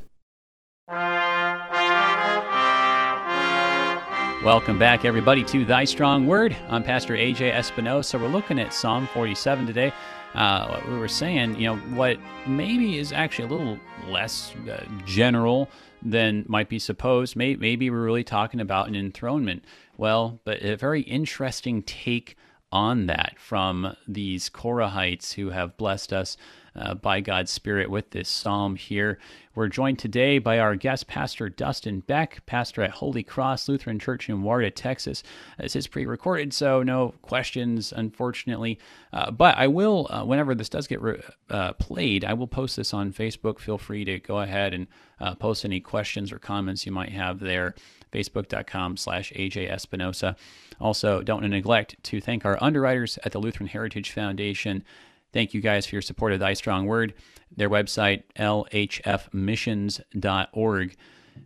[4.43, 6.57] Welcome back, everybody, to Thy Strong Word.
[6.67, 8.17] I'm Pastor AJ Espinosa.
[8.17, 9.93] We're looking at Psalm 47 today.
[10.33, 13.77] Uh, what we were saying, you know, what maybe is actually a little
[14.07, 15.69] less uh, general
[16.01, 17.35] than might be supposed.
[17.35, 19.63] May- Maybe we're really talking about an enthronement.
[19.97, 22.35] Well, but a very interesting take
[22.71, 26.35] on that from these Korahites who have blessed us
[26.75, 29.19] uh, by God's Spirit with this psalm here.
[29.53, 34.29] We're joined today by our guest pastor, Dustin Beck, pastor at Holy Cross Lutheran Church
[34.29, 35.23] in Warda, Texas.
[35.59, 38.79] This is pre recorded, so no questions, unfortunately.
[39.11, 42.77] Uh, but I will, uh, whenever this does get re- uh, played, I will post
[42.77, 43.59] this on Facebook.
[43.59, 44.87] Feel free to go ahead and
[45.19, 47.75] uh, post any questions or comments you might have there
[48.11, 50.35] facebook.com slash aj espinosa
[50.81, 54.83] also don't neglect to thank our underwriters at the lutheran heritage foundation
[55.33, 57.13] thank you guys for your support of thy strong word
[57.55, 60.95] their website lhfmissions.org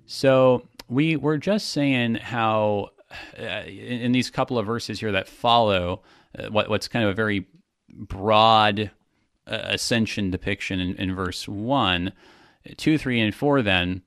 [0.06, 2.90] so we were just saying how
[3.40, 6.02] uh, in, in these couple of verses here that follow
[6.38, 7.46] uh, what, what's kind of a very
[7.90, 8.92] broad
[9.48, 12.12] uh, ascension depiction in, in verse 1
[12.78, 14.02] 2 3 and 4 then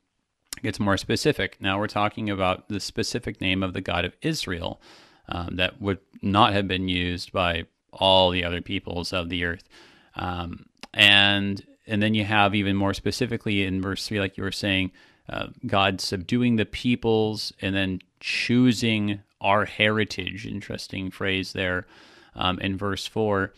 [0.62, 1.56] gets more specific.
[1.60, 4.80] Now we're talking about the specific name of the God of Israel
[5.28, 7.66] um, that would not have been used by
[7.98, 9.68] all the other peoples of the earth.
[10.16, 14.52] Um, and and then you have even more specifically in verse three, like you were
[14.52, 14.92] saying,
[15.28, 20.46] uh, God subduing the peoples and then choosing our heritage.
[20.46, 21.86] Interesting phrase there
[22.34, 23.52] um, in verse four.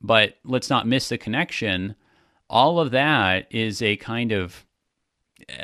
[0.00, 1.94] But let's not miss the connection.
[2.48, 4.64] All of that is a kind of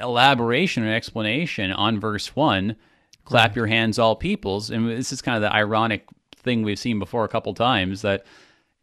[0.00, 2.76] elaboration or explanation on verse one
[3.24, 6.06] clap your hands all peoples and this is kind of the ironic
[6.44, 8.24] thing we've seen before a couple times that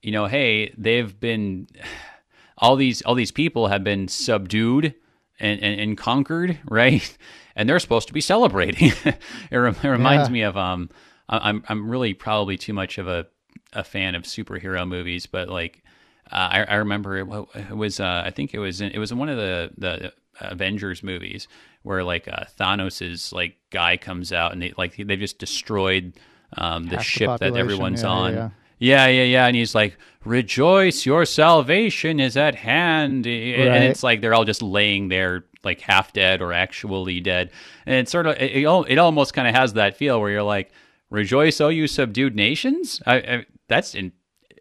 [0.01, 1.67] you know hey they've been
[2.57, 4.93] all these all these people have been subdued
[5.39, 7.17] and, and, and conquered right
[7.55, 8.91] and they're supposed to be celebrating
[9.51, 10.33] it, rem- it reminds Yeah.
[10.33, 10.89] me of um
[11.29, 13.27] I- i'm i'm really probably too much of a
[13.73, 15.83] a fan of superhero movies but like
[16.31, 17.27] uh, I, I remember it,
[17.69, 20.13] it was uh, I think it was in, it was in one of the the
[20.39, 21.49] Avengers movies
[21.83, 26.13] where like uh, Thanos's like guy comes out and they like they just destroyed
[26.57, 28.33] um, the Half the ship that everyone's yeah, on.
[28.33, 28.49] yeah.
[28.79, 29.45] Yeah, yeah, yeah.
[29.45, 33.27] And he's like, Rejoice, your salvation is at hand.
[33.27, 37.51] And it's like they're all just laying there, like half dead or actually dead.
[37.85, 40.43] And it's sort of, it, it it almost kind of has that feel where you're
[40.43, 40.71] like,
[41.11, 43.01] Rejoice, oh, you subdued nations?
[43.05, 44.13] I, I, that's in,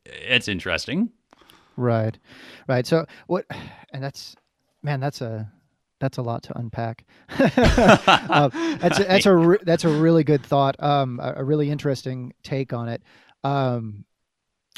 [0.05, 1.11] it's interesting.
[1.77, 2.19] Right,
[2.67, 2.87] right.
[2.87, 3.47] So what?
[3.93, 4.37] And that's
[4.83, 5.51] man, that's a
[6.01, 7.05] that's a lot to unpack.
[7.39, 10.83] uh, that's a, that's a re- that's a really good thought.
[10.83, 13.03] Um, a, a really interesting take on it.
[13.45, 14.05] Um,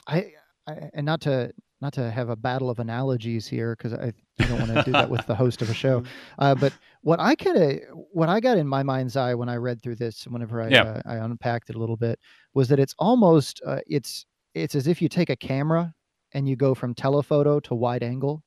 [0.06, 0.32] I,
[0.66, 4.46] I and not to not to have a battle of analogies here because I, I,
[4.46, 6.04] don't want to do that with the host of a show.
[6.38, 7.80] Uh, but what I kind of
[8.12, 10.82] what I got in my mind's eye when I read through this, whenever I yeah.
[10.82, 12.18] uh, I unpacked it a little bit,
[12.54, 15.94] was that it's almost uh, it's it's as if you take a camera
[16.32, 18.42] and you go from telephoto to wide angle.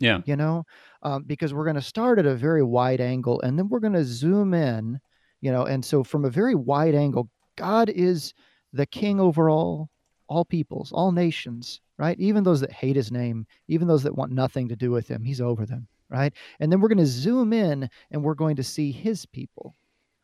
[0.00, 0.64] Yeah, you know,
[1.02, 3.94] um, because we're going to start at a very wide angle and then we're going
[3.94, 5.00] to zoom in,
[5.40, 8.32] you know, and so from a very wide angle, God is
[8.72, 9.90] the king over all
[10.28, 12.18] all peoples, all nations, right?
[12.20, 15.24] Even those that hate his name, even those that want nothing to do with him,
[15.24, 16.32] he's over them, right?
[16.60, 19.74] And then we're going to zoom in and we're going to see his people,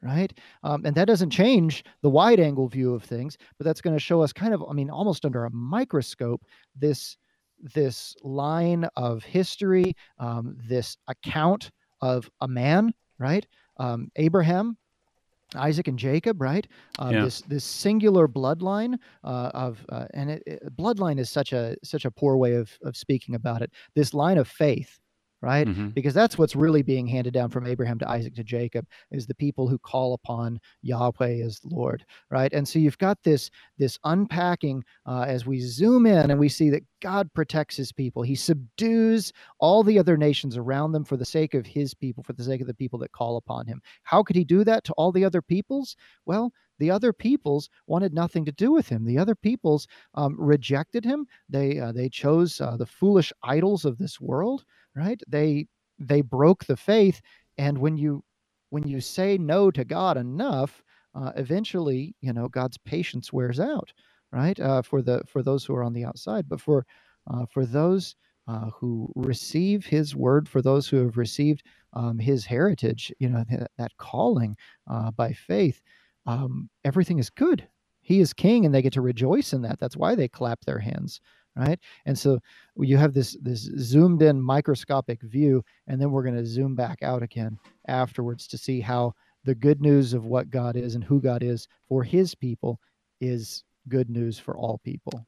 [0.03, 0.33] right?
[0.63, 4.01] Um, and that doesn't change the wide angle view of things, but that's going to
[4.01, 6.43] show us kind of, I mean, almost under a microscope,
[6.77, 7.17] this
[7.61, 13.47] this line of history, um, this account of a man, right?
[13.79, 14.77] Um, Abraham,
[15.57, 16.67] Isaac and Jacob, right?
[16.99, 17.25] Uh, yeah.
[17.25, 22.05] This this singular bloodline uh, of uh, and it, it, bloodline is such a such
[22.05, 23.71] a poor way of of speaking about it.
[23.95, 24.99] This line of faith,
[25.45, 25.69] right?
[25.69, 25.89] Mm-hmm.
[25.89, 29.35] Because that's what's really being handed down from Abraham to Isaac to Jacob is the
[29.35, 32.51] people who call upon Yahweh as Lord, right?
[32.55, 36.71] And so you've got this this unpacking uh, as we zoom in and we see
[36.71, 38.23] that God protects His people.
[38.23, 42.33] He subdues all the other nations around them for the sake of His people, for
[42.33, 43.83] the sake of the people that call upon Him.
[44.03, 45.95] How could He do that to all the other peoples?
[46.25, 49.05] Well, the other peoples wanted nothing to do with him.
[49.05, 51.27] The other peoples um, rejected him.
[51.49, 54.65] They uh, they chose uh, the foolish idols of this world
[54.97, 55.21] right?
[55.29, 55.67] They
[55.99, 57.21] they broke the faith
[57.59, 58.25] and when you
[58.71, 60.83] when you say no to god enough
[61.15, 63.93] uh, eventually you know god's patience wears out
[64.33, 64.61] right?
[64.61, 66.87] Uh, for the for those who are on the outside but for
[67.33, 68.17] uh, for those
[68.49, 71.63] uh, who receive his word for those who have received
[71.95, 74.57] um, his heritage you know th- that calling
[74.91, 75.81] uh, by faith
[76.27, 77.67] um, everything is good.
[78.03, 79.79] He is king and they get to rejoice in that.
[79.81, 81.21] That's why they clap their hands
[81.57, 82.39] right and so
[82.77, 87.03] you have this this zoomed in microscopic view and then we're going to zoom back
[87.03, 89.13] out again afterwards to see how
[89.45, 92.81] the good news of what god is and who god is for his people
[93.21, 95.27] is good news for all people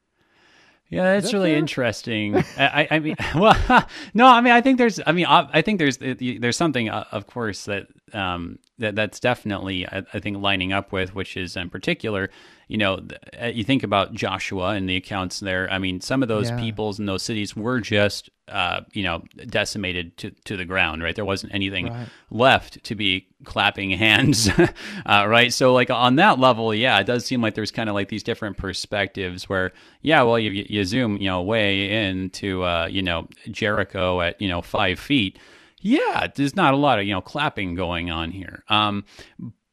[0.89, 1.59] yeah, that's that really fair?
[1.59, 2.35] interesting.
[2.57, 3.55] I, I, mean, well,
[4.13, 7.27] no, I mean, I think there's, I mean, I think there's, there's something, uh, of
[7.27, 11.69] course, that, um, that that's definitely, I, I think, lining up with, which is in
[11.69, 12.29] particular,
[12.67, 12.99] you know,
[13.41, 15.71] uh, you think about Joshua and the accounts there.
[15.71, 16.59] I mean, some of those yeah.
[16.59, 21.15] peoples and those cities were just, uh, you know, decimated to, to the ground, right?
[21.15, 22.07] There wasn't anything right.
[22.29, 24.49] left to be clapping hands,
[25.05, 25.53] uh, right?
[25.53, 28.23] So, like on that level, yeah, it does seem like there's kind of like these
[28.23, 33.27] different perspectives where, yeah, well, you, you zoom, you know, way into, uh, you know,
[33.49, 35.39] Jericho at, you know, five feet.
[35.81, 38.63] Yeah, there's not a lot of you know clapping going on here.
[38.67, 39.05] Um,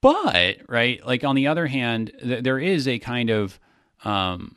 [0.01, 3.59] but right, like on the other hand, th- there is a kind of
[4.05, 4.55] um,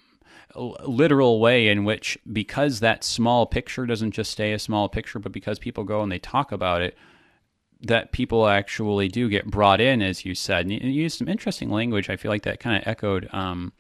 [0.56, 5.32] literal way in which because that small picture doesn't just stay a small picture, but
[5.32, 6.98] because people go and they talk about it,
[7.82, 10.66] that people actually do get brought in, as you said.
[10.66, 12.10] And you, used some interesting language.
[12.10, 13.72] I feel like that kind of echoed um,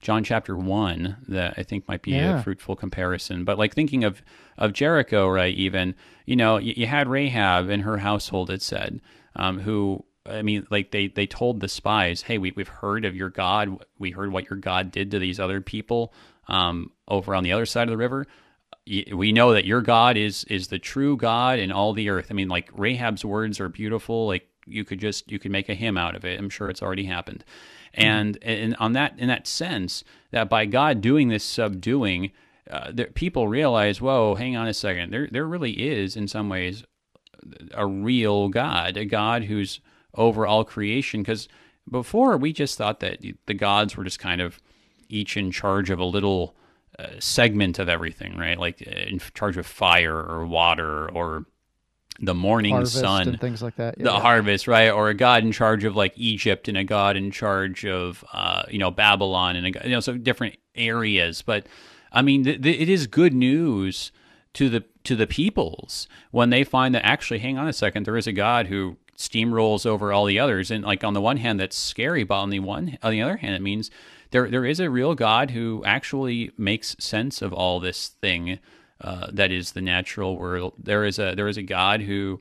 [0.00, 2.38] John chapter one, that I think might be yeah.
[2.38, 3.44] a fruitful comparison.
[3.44, 4.22] But like thinking of
[4.58, 5.54] of Jericho, right?
[5.54, 5.94] Even
[6.26, 8.50] you know, you, you had Rahab and her household.
[8.50, 9.00] It said,
[9.34, 13.16] um, who I mean, like they they told the spies, "Hey, we we've heard of
[13.16, 13.84] your God.
[13.98, 16.12] We heard what your God did to these other people
[16.48, 18.26] um, over on the other side of the river.
[19.12, 22.28] We know that your God is is the true God in all the earth.
[22.30, 24.26] I mean, like Rahab's words are beautiful.
[24.26, 26.38] Like you could just you could make a hymn out of it.
[26.38, 27.44] I'm sure it's already happened.
[27.96, 28.08] Mm-hmm.
[28.08, 32.32] And and on that in that sense, that by God doing this subduing,
[32.70, 35.12] uh, people realize, whoa, hang on a second.
[35.12, 36.84] There there really is in some ways
[37.74, 39.80] a real God, a God who's
[40.14, 41.22] over all creation.
[41.22, 41.48] Because
[41.90, 44.60] before we just thought that the gods were just kind of
[45.08, 46.56] each in charge of a little
[46.98, 48.58] uh, segment of everything, right?
[48.58, 51.46] Like uh, in charge of fire or water or
[52.20, 53.96] the morning harvest sun and things like that.
[53.98, 54.20] Yeah, the yeah.
[54.20, 54.90] harvest, right?
[54.90, 58.64] Or a god in charge of like Egypt and a god in charge of uh,
[58.70, 61.42] you know Babylon and a, you know so different areas.
[61.42, 61.66] But
[62.12, 64.12] I mean, th- th- it is good news
[64.54, 68.16] to the to the peoples when they find that actually, hang on a second, there
[68.16, 70.70] is a God who steamrolls over all the others.
[70.70, 73.36] And like on the one hand, that's scary, but on the one on the other
[73.36, 73.90] hand, it means
[74.30, 78.58] there there is a real God who actually makes sense of all this thing
[79.00, 80.74] uh, that is the natural world.
[80.78, 82.40] There is a there is a God who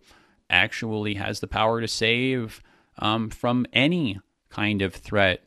[0.49, 2.62] actually has the power to save
[2.99, 5.41] um, from any kind of threat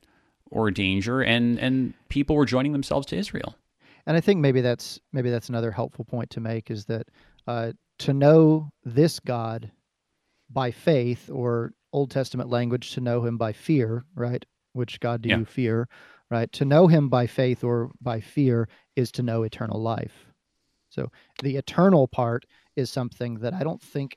[0.50, 3.56] or danger, and and people were joining themselves to Israel.
[4.06, 7.08] And I think maybe that's maybe that's another helpful point to make is that
[7.46, 9.70] uh, to know this God
[10.50, 14.44] by faith, or Old Testament language, to know him by fear, right?
[14.72, 15.38] Which God do Yeah.
[15.38, 15.88] you fear,
[16.30, 16.50] right?
[16.52, 20.26] To know him by faith or by fear is to know eternal life.
[20.88, 21.10] So
[21.42, 22.44] the eternal part
[22.76, 24.16] is something that I don't think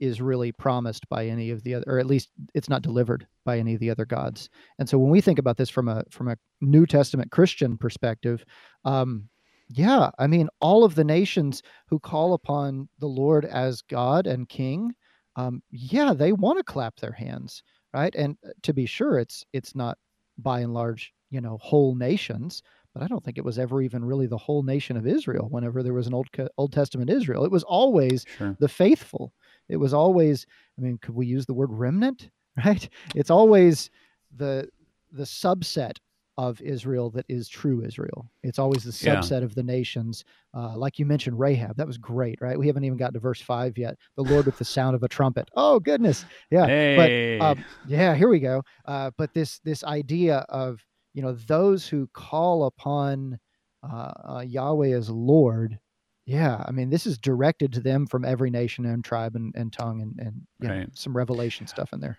[0.00, 3.58] is really promised by any of the other, or at least it's not delivered by
[3.58, 4.48] any of the other gods.
[4.78, 8.44] And so when we think about this from a from a New Testament Christian perspective,
[8.84, 9.28] um,
[9.68, 14.48] yeah, I mean, all of the nations who call upon the Lord as God and
[14.48, 14.92] King,
[15.36, 17.62] um, yeah, they want to clap their hands,
[17.94, 18.14] right?
[18.14, 19.98] And uh, to be sure, it's it's not
[20.38, 22.62] by and large, you know, whole nations,
[22.94, 25.48] but I don't think it was ever even really the whole nation of Israel.
[25.50, 26.28] Whenever there was an old
[26.58, 28.56] Old Testament Israel, it was always Sure.
[28.58, 29.32] the faithful.
[29.68, 30.46] It was always,
[30.78, 32.30] I mean, could we use the word remnant?
[32.64, 32.88] Right?
[33.14, 33.90] It's always
[34.36, 34.68] the
[35.12, 35.96] the subset
[36.36, 38.30] of Israel that is true Israel.
[38.42, 39.16] It's always the Yeah.
[39.20, 40.24] subset of the nations.
[40.52, 41.76] Uh, like you mentioned, Rahab.
[41.76, 42.58] That was great, right?
[42.58, 43.96] We haven't even gotten to verse five yet.
[44.16, 45.48] The Lord with the sound of a trumpet.
[45.54, 46.66] Oh goodness, yeah.
[46.66, 47.38] Hey.
[47.38, 48.62] But um, yeah, here we go.
[48.84, 50.84] Uh, but this this idea of
[51.14, 53.38] you know those who call upon
[53.82, 55.78] uh, uh, Yahweh as Lord.
[56.26, 59.72] Yeah, I mean this is directed to them from every nation and tribe and, and
[59.72, 62.18] tongue and and you know, some revelation stuff in there.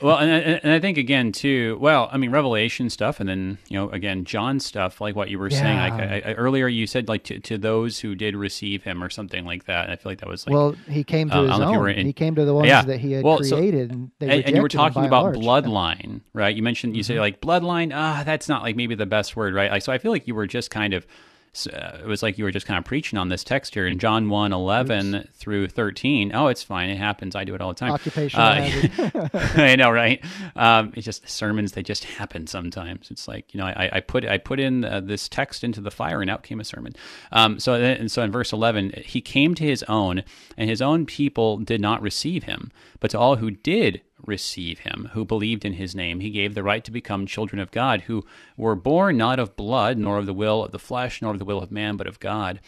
[0.00, 1.76] well, and, and I think again too.
[1.80, 5.38] Well, I mean, Revelation stuff, and then you know, again, John stuff, like what you
[5.38, 5.76] were saying.
[5.78, 9.10] Like I, I, earlier, you said like to, to those who did receive him or
[9.10, 9.84] something like that.
[9.84, 10.54] And I feel like that was like.
[10.54, 11.90] well, he came to uh, his don't know if you own.
[11.90, 12.82] in- he came to the ones Yeah.
[12.82, 15.10] that he had Well, so- created, and they and, and you were rejected him by
[15.10, 16.56] talking about bloodline, right?
[16.56, 17.20] You mentioned you say Mhm.
[17.20, 17.92] like bloodline.
[17.94, 19.70] Ah, that's not like maybe the best word, right?
[19.70, 21.06] Like, so I feel like you were just kind of.
[21.54, 23.98] Uh, it was like you were just kind of preaching on this text here in
[23.98, 26.32] John 1, 11 through 13.
[26.34, 26.88] Oh, it's fine.
[26.88, 27.36] It happens.
[27.36, 27.92] I do it all the time.
[27.92, 29.28] Occupational Uh.
[29.56, 30.24] I know, right?
[30.56, 33.10] Um, it's just sermons; they just happen sometimes.
[33.10, 35.90] It's like you know, I, I put I put in uh, this text into the
[35.90, 36.94] fire, and out came a sermon.
[37.32, 40.24] Um, so then, and so in verse eleven, he came to his own,
[40.56, 42.72] and his own people did not receive him.
[42.98, 46.62] But to all who did receive him, who believed in his name, he gave the
[46.62, 48.24] right to become children of God, who
[48.56, 51.44] were born not of blood, nor of the will of the flesh, nor of the
[51.44, 52.60] will of man, but of God.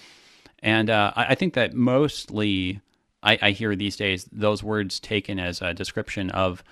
[0.61, 2.81] And uh, I, think that mostly
[3.23, 6.65] I, I hear these days those words taken as a description of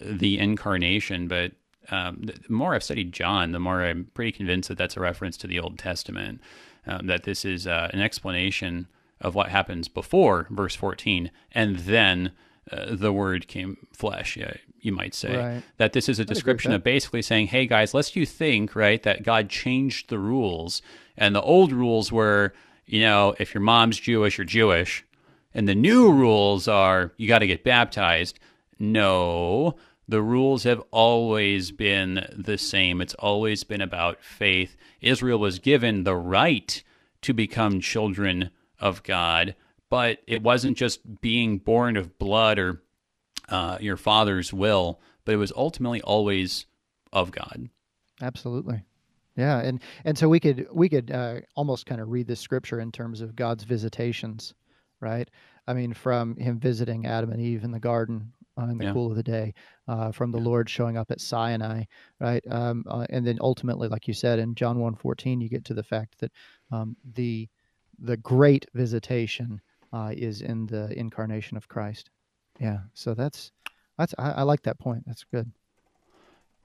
[0.00, 1.26] the incarnation.
[1.26, 1.52] But
[1.90, 5.36] um, the more I've studied John, the more I'm pretty convinced that that's a reference
[5.38, 6.40] to the Old Testament,
[6.86, 8.86] um, that this is uh, an explanation
[9.20, 12.32] of what happens before verse 14, and then
[12.72, 15.36] uh, the word came flesh, yeah, you might say.
[15.36, 15.62] Right.
[15.78, 19.02] That this is a with description of basically saying, hey guys, lest you think, right,
[19.02, 20.82] that God changed the rules.
[21.16, 22.52] And the old rules were,
[22.86, 25.04] you know, if your mom's Jewish, you're Jewish.
[25.52, 28.38] And the new rules are you got to get baptized.
[28.78, 29.76] No,
[30.08, 33.00] the rules have always been the same.
[33.00, 34.76] It's always been about faith.
[35.00, 36.82] Israel was given the right
[37.22, 39.54] to become children of God,
[39.90, 42.82] but it wasn't just being born of blood or
[43.48, 46.66] uh, your father's will, but it was ultimately always
[47.12, 47.68] of God.
[48.22, 48.84] Absolutely.
[49.36, 52.80] Yeah, and and so we could we could uh, almost kind of read the scripture
[52.80, 54.54] in terms of God's visitations,
[55.00, 55.28] right?
[55.66, 58.92] I mean, from Him visiting Adam and Eve in the garden uh, in the Yeah.
[58.92, 59.54] cool of the day,
[59.88, 60.44] uh, from the Yeah.
[60.44, 61.84] Lord showing up at Sinai,
[62.18, 62.42] right?
[62.50, 65.82] Um, uh, and then ultimately, like you said in John 1.14, you get to the
[65.82, 66.32] fact that
[66.70, 67.48] um, the
[67.98, 69.60] the great visitation
[69.92, 72.10] uh, is in the incarnation of Christ.
[72.60, 73.52] Yeah, so that's
[73.98, 75.04] that's I, I like that point.
[75.06, 75.50] That's good.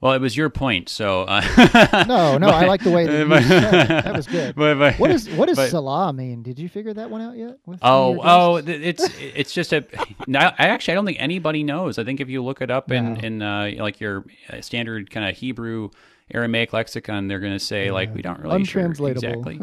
[0.01, 3.30] Well, it was your point, so uh, No, no, I like the way that you
[3.30, 4.03] but- said it.
[4.03, 4.53] That was good.
[4.53, 6.43] But, but, What is what does but- Selah mean?
[6.43, 7.57] Did you figure that one out yet?
[7.82, 9.86] Oh, oh, it's it's just a.
[10.28, 11.97] No, I actually I don't think anybody knows.
[11.97, 13.19] I think if you look it up in No.
[13.21, 15.89] in uh, like your uh, standard kind of Hebrew
[16.34, 19.59] Aramaic lexicon, they're going to say like we don't really sure exactly.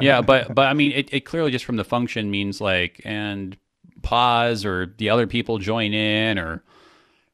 [0.00, 3.56] yeah, but but I mean, it, it clearly just from the function means like and
[4.02, 6.62] pause or the other people join in or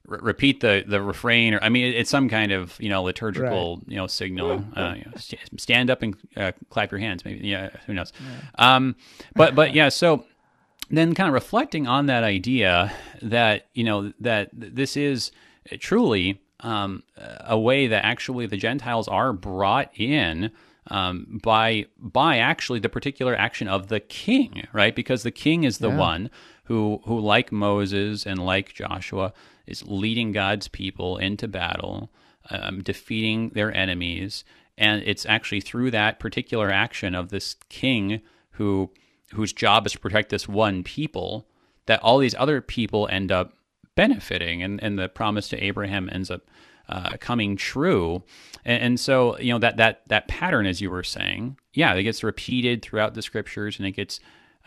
[0.06, 3.02] re- repeat the the refrain or I mean, it, it's some kind of you know
[3.02, 4.64] liturgical you know signal.
[4.74, 7.22] Uh, you know, st- stand up and uh, clap your hands.
[7.24, 8.14] Maybe yeah, who knows?
[8.54, 8.96] Um,
[9.34, 10.24] but but yeah, so
[10.88, 15.32] then kind of reflecting on that idea that you know that this is
[15.80, 20.50] truly um, a way that actually the Gentiles are brought in
[20.88, 24.94] um, by by actually the particular action of the king, right?
[24.94, 25.96] Because the king is the Yeah.
[25.96, 26.30] one
[26.64, 29.32] who who like Moses and like Joshua
[29.66, 32.10] is leading God's people into battle,
[32.50, 34.44] um, defeating their enemies,
[34.76, 38.20] and it's actually through that particular action of this king
[38.52, 38.90] who
[39.34, 41.46] whose job is to protect this one people
[41.86, 43.52] that all these other people end up
[44.00, 46.40] benefiting and, and the promise to Abraham ends up
[46.88, 48.22] uh, coming true.
[48.64, 52.02] And, and so, you know, that, that, that pattern, as you were saying, yeah, it
[52.04, 54.18] gets repeated throughout the scriptures and it gets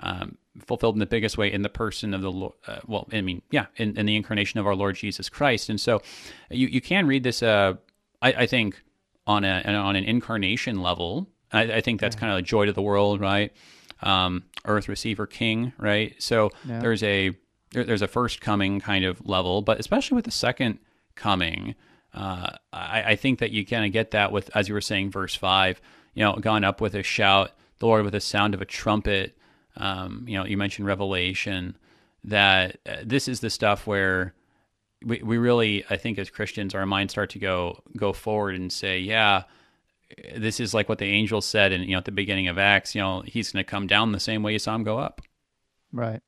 [0.02, 2.54] um, fulfilled in the biggest way in the person of the Lord.
[2.68, 5.68] Uh, well, I mean, yeah, in, in, the incarnation of our Lord Jesus Christ.
[5.68, 6.04] And so
[6.52, 7.74] you, you can read this, uh,
[8.22, 8.84] I, I, think,
[9.26, 11.28] on, a, on an incarnation level.
[11.52, 13.52] I, I think that's kind of a joy to the world, right?
[14.04, 16.14] Um, earth receiver king, right?
[16.20, 16.78] So yeah.
[16.82, 17.36] there's a
[17.74, 20.80] there, there's a first coming kind of level, but especially with the second
[21.16, 21.76] coming,
[22.14, 25.12] uh, I, I think that you kind of get that with, as you were saying,
[25.12, 25.82] verse five.
[26.14, 29.36] You know, gone up with a shout, the Lord with the sound of a trumpet
[29.78, 31.78] um, you know, you mentioned Revelation.
[32.26, 34.34] That uh, this is the stuff where
[35.04, 38.72] we, we really, I think, as Christians, our minds start to go go forward and
[38.72, 39.44] say, yeah,
[40.36, 42.96] this is like what the angel said, and you know, at the beginning of Acts,
[42.96, 45.22] you know, he's going to come down the same way you saw him go up.
[45.92, 46.22] Right.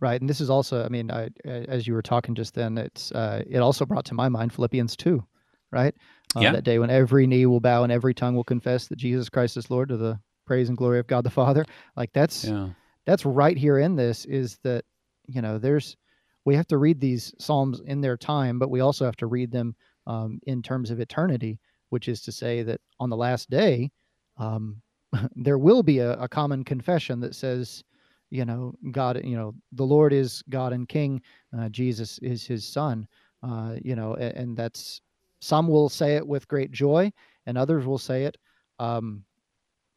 [0.00, 3.12] Right, and this is also, I mean, I, as you were talking just then, it's
[3.12, 5.24] uh, it also brought to my mind Philippians two,
[5.70, 5.94] right?
[6.36, 6.52] Uh, yeah.
[6.52, 9.56] That day when every knee will bow and every tongue will confess that Jesus Christ
[9.56, 11.64] is Lord to the praise and glory of God the Father.
[11.96, 12.68] Like that's yeah.
[13.06, 14.84] that's right here in this is that
[15.26, 15.96] you know there's
[16.44, 19.50] we have to read these psalms in their time, but we also have to read
[19.50, 19.74] them
[20.06, 21.58] um, in terms of eternity,
[21.90, 23.90] which is to say that on the last day,
[24.38, 24.80] um,
[25.34, 27.82] there will be a, a, common confession that says,
[28.30, 31.20] you know, God, you know, the Lord is God and King,
[31.56, 33.06] uh, Jesus is His Son,
[33.42, 35.00] uh, you know, and, and, that's
[35.40, 37.12] some will say it with great joy,
[37.46, 38.36] and others will say it
[38.78, 39.24] um,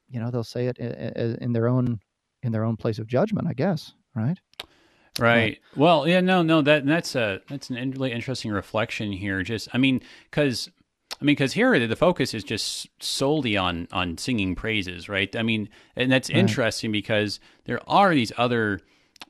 [0.09, 1.99] you know they'll say it in their own
[2.43, 4.39] in their own place of judgment i guess right?
[5.19, 5.59] Right.
[5.75, 9.77] Well yeah no no that that's a that's an really interesting reflection here just i
[9.77, 10.69] mean because
[11.21, 15.33] I mean, because here the focus is just solely on on singing praises, right?
[15.35, 16.37] I mean, and that's right.
[16.37, 18.79] interesting because there are these other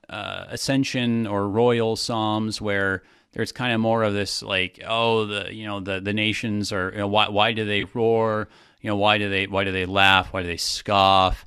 [0.10, 5.54] uh, ascension or royal psalms where there's kind of more of this like, oh, the
[5.54, 8.50] you know the the nations are you know, why why do they roar?
[8.82, 11.46] you know why do they why do they laugh why do they scoff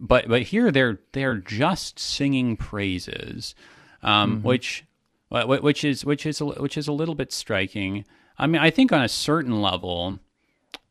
[0.00, 3.54] but but here they're they're just singing praises
[4.02, 4.46] um, mm-hmm.
[4.46, 4.84] which
[5.28, 8.04] which is which is which is a little bit striking
[8.38, 10.18] i mean i think on a certain level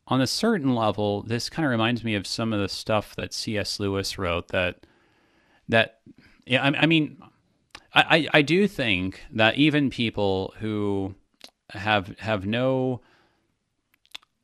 [0.06, 3.32] on a certain level this kind of reminds me of some of the stuff that
[3.32, 4.86] cs lewis wrote that
[5.68, 6.00] that
[6.46, 7.16] yeah i, I mean
[7.94, 11.14] I, I do think that even people who
[11.70, 13.00] have have no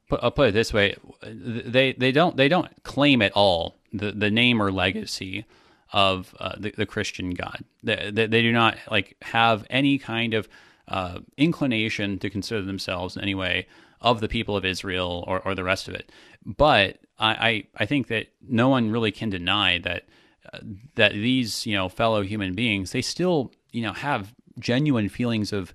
[0.08, 4.12] put, I'll put it this way: they they don't they don't claim at all the
[4.12, 5.46] the name or legacy
[5.92, 7.64] of uh, the, the Christian God.
[7.82, 10.48] They, they, they do not like have any kind of
[10.90, 13.66] uh, inclination to consider themselves in any way
[14.00, 16.10] of the people of Israel or, or the rest of it.
[16.44, 20.04] But I, I, I think that no one really can deny that
[20.52, 20.58] uh,
[20.94, 25.74] that these you know fellow human beings they still you know have genuine feelings of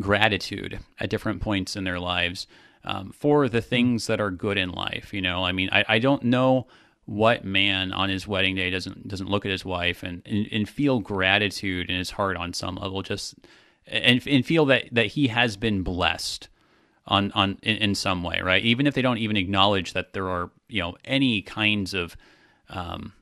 [0.00, 2.46] gratitude at different points in their lives
[2.84, 3.68] um, for the hmm.
[3.68, 5.12] things that are good in life.
[5.12, 6.66] You know, I mean, I, I don't know
[7.06, 10.68] what man on his wedding day doesn't doesn't look at his wife and, and, and
[10.68, 13.34] feel gratitude in his heart on some level, just
[13.86, 16.48] and and feel that that he has been blessed
[17.06, 18.64] on on in, in some way, right?
[18.64, 22.16] Even if they don't even acknowledge that there are you know any kinds of
[22.70, 23.12] um,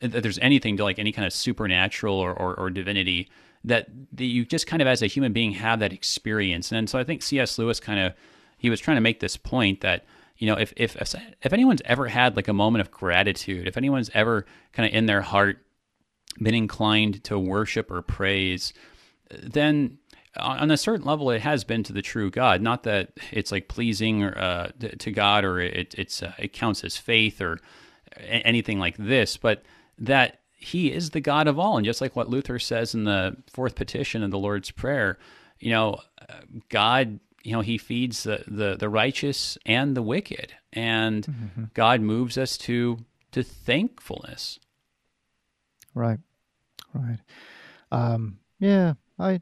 [0.00, 3.28] that there's anything to like any kind of supernatural or, or, or divinity
[3.64, 6.70] that, that you just kind of as a human being have that experience.
[6.72, 7.58] And so I think C.S.
[7.58, 8.14] Lewis kind of
[8.56, 10.04] he was trying to make this point that
[10.36, 10.96] you know if if
[11.42, 15.06] if anyone's ever had like a moment of gratitude, if anyone's ever kind of in
[15.06, 15.58] their heart
[16.40, 18.72] been inclined to worship or praise,
[19.30, 19.98] then
[20.36, 22.60] on a certain level it has been to the true God.
[22.60, 26.96] Not that it's like pleasing uh, to God or it it's uh, it counts as
[26.96, 27.58] faith or
[28.16, 29.62] anything like this, but
[29.98, 31.76] that he is the God of all.
[31.76, 35.18] And just like what Luther says in the fourth petition of the Lord's Prayer,
[35.60, 36.00] you know,
[36.68, 41.64] God you know he feeds the, the, the righteous and the wicked and mm-hmm.
[41.74, 42.98] god moves us to
[43.32, 44.58] to thankfulness
[45.94, 46.18] right
[46.92, 47.18] right
[47.90, 49.40] um yeah i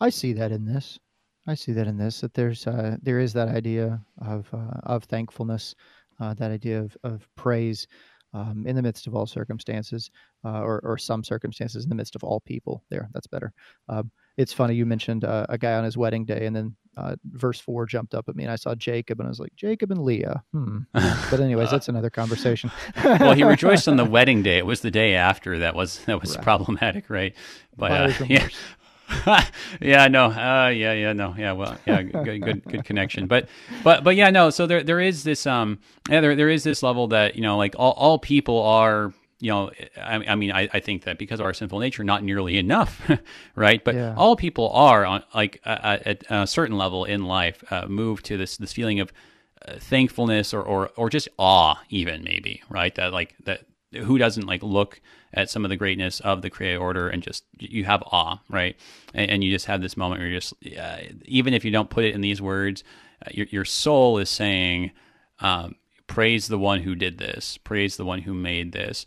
[0.00, 0.98] i see that in this
[1.46, 5.04] i see that in this that there's uh there is that idea of uh, of
[5.04, 5.74] thankfulness
[6.20, 7.86] uh, that idea of, of praise
[8.34, 10.10] um, in the midst of all circumstances,
[10.44, 12.82] uh, or, or some circumstances in the midst of all people.
[12.90, 13.52] There, that's better.
[13.88, 17.16] Um, it's funny you mentioned uh, a guy on his wedding day, and then uh,
[17.24, 19.90] verse four jumped up at me, and I saw Jacob, and I was like, Jacob
[19.90, 20.42] and Leah.
[20.52, 20.78] Hmm.
[20.92, 22.70] But anyways, that's another conversation.
[23.04, 24.58] well, he rejoiced on the wedding day.
[24.58, 26.44] It was the day after that was that was right.
[26.44, 27.34] problematic, right?
[27.76, 28.48] But uh, yeah.
[29.80, 33.26] yeah, no, uh, yeah, yeah, no, yeah, well, yeah, good, good, good connection.
[33.26, 33.48] But,
[33.84, 34.50] but, but, yeah, no.
[34.50, 35.78] So there, there is this, um,
[36.08, 39.50] yeah, there, there is this level that you know, like all, all people are you
[39.50, 42.58] know, I, I mean, I, I, think that because of our sinful nature, not nearly
[42.58, 43.10] enough,
[43.56, 43.82] right?
[43.82, 44.14] But yeah.
[44.16, 48.36] all people are on like uh, at a certain level in life uh, move to
[48.36, 49.12] this this feeling of
[49.66, 52.94] uh, thankfulness or, or or just awe, even maybe, right?
[52.94, 53.64] That like that
[53.94, 55.00] who doesn't like look
[55.34, 58.76] at some of the greatness of the created order and just you have awe, right?
[59.14, 61.90] And, and you just have this moment where you're just uh, even if you don't
[61.90, 62.84] put it in these words,
[63.24, 64.92] uh, your your soul is saying,
[65.40, 65.74] um,
[66.06, 67.58] "Praise the one who did this.
[67.58, 69.06] Praise the one who made this."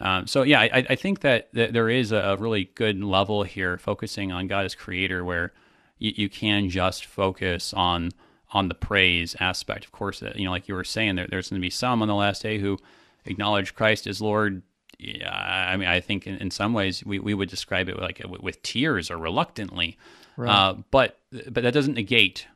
[0.00, 3.78] Um, so yeah, I, I think that, that there is a really good level here,
[3.78, 5.52] focusing on God as creator, where
[5.98, 8.10] you, you can just focus on
[8.52, 9.84] on the praise aspect.
[9.84, 12.08] Of course, you know, like you were saying, there, there's going to be some on
[12.08, 12.78] the last day who
[13.26, 14.62] acknowledge Christ as Lord.
[14.98, 18.22] Yeah, I mean, I think in, in some ways we, we would describe it like
[18.40, 19.98] with tears or reluctantly,
[20.36, 20.50] right.
[20.50, 21.18] uh, but
[21.50, 22.46] but that doesn't negate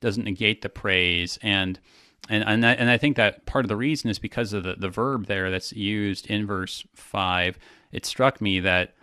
[0.00, 1.78] doesn't negate the praise and
[2.28, 4.74] and and I, and I think that part of the reason is because of the,
[4.74, 7.58] the verb there that's used in verse five.
[7.92, 8.94] It struck me that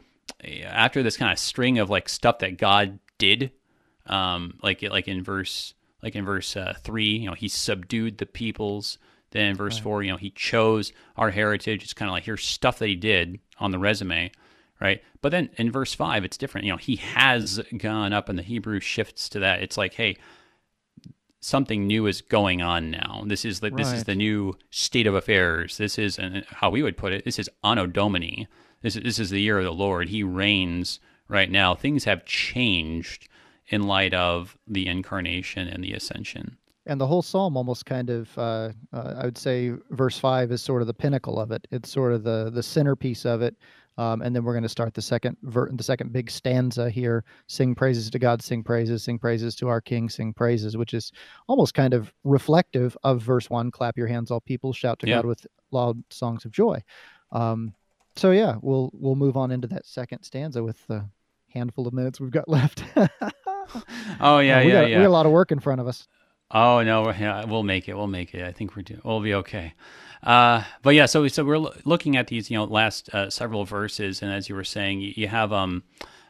[0.44, 3.52] eh, after this kind of string of like stuff that God did,
[4.08, 5.74] um, like like in verse
[6.04, 8.98] like in verse uh, three, you know, he subdued the peoples.
[9.36, 9.84] Then in verse right.
[9.84, 11.84] four, you know, he chose our heritage.
[11.84, 14.32] It's kind of like here's stuff that he did on the resume,
[14.80, 15.04] right?
[15.22, 16.66] But then in verse five, it's different.
[16.66, 19.62] You know, he has gone up, and the Hebrew shifts to that.
[19.62, 20.16] It's like, hey,
[21.42, 23.24] something new is going on now.
[23.26, 23.84] This is like right.
[23.84, 25.78] this is the new state of affairs.
[25.78, 27.26] This is and how we would put it.
[27.26, 28.48] This is anno domini.
[28.84, 30.08] This is, this is the year of the Lord.
[30.08, 31.76] He reigns right now.
[31.76, 33.28] Things have changed
[33.68, 36.58] in light of the incarnation and the ascension.
[36.88, 40.62] And the whole psalm almost kind of, uh, uh, I would say, verse five is
[40.62, 41.68] sort of the pinnacle of it.
[41.72, 43.56] It's sort of the the centerpiece of it.
[43.98, 47.24] Um, and then we're going to start the second ver- the second big stanza here.
[47.48, 51.12] Sing praises to God, sing praises, sing praises to our King, sing praises, which is
[51.48, 53.72] almost kind of reflective of verse one.
[53.72, 55.16] Clap your hands, all people, shout to yeah.
[55.16, 56.82] God with loud songs of joy.
[57.32, 57.74] Um,
[58.18, 61.06] so yeah, we'll we'll move on into that second stanza with the
[61.50, 62.84] handful of minutes we've got left.
[64.20, 64.98] oh yeah, uh, yeah, got, yeah.
[64.98, 66.08] We got a lot of work in front of us.
[66.52, 67.96] Oh no, yeah, we'll make it.
[67.96, 68.44] We'll make it.
[68.44, 69.74] I think we're do- we'll be okay.
[70.24, 74.22] Uh, but yeah, so so we're looking at these, you know, last uh, several verses,
[74.22, 75.84] and as you were saying, you, you have um,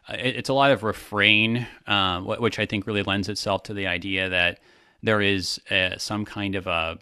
[0.09, 3.87] it, it's a lot of refrain, uh, which I think really lends itself to the
[3.87, 4.59] idea that
[5.03, 6.97] there is uh, some kind of a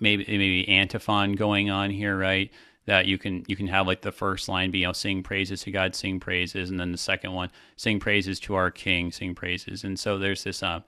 [0.00, 2.50] maybe maybe antiphon going on here, right?
[2.86, 5.62] That you can you can have like the first line be you know sing praises
[5.62, 9.34] to God, sing praises, and then the second one sing praises to our King, sing
[9.34, 10.80] praises, and so there's this uh,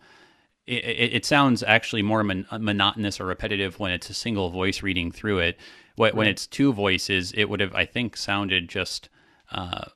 [0.68, 5.10] it, it, sounds actually more mon- monotonous or repetitive when it's a single voice reading
[5.10, 5.58] through it.
[5.96, 6.28] When, right.
[6.28, 9.08] it's two voices, it would have, I think, sounded just
[9.50, 9.86] uh,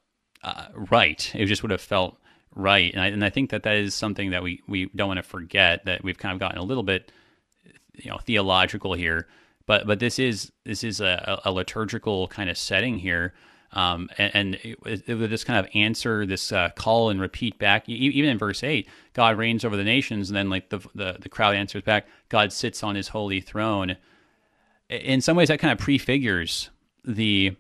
[0.43, 1.31] uh, right.
[1.35, 2.19] It just would have felt
[2.55, 5.19] right, and I, and I think that that is something that we we don't want
[5.19, 7.13] to forget that we've kind of gotten a little bit,
[7.95, 9.29] you know, theological here.
[9.67, 13.33] But but this is this is a, a liturgical kind of setting here
[13.73, 17.59] um, and, and it, it, would just kind of answer this uh, call and repeat
[17.59, 17.89] back.
[17.89, 21.29] Even in verse eight, God reigns over the nations, and then like the, the the
[21.29, 23.97] crowd answers back, God sits on His holy throne.
[24.91, 26.69] In some ways, that kind of prefigures
[27.05, 27.57] the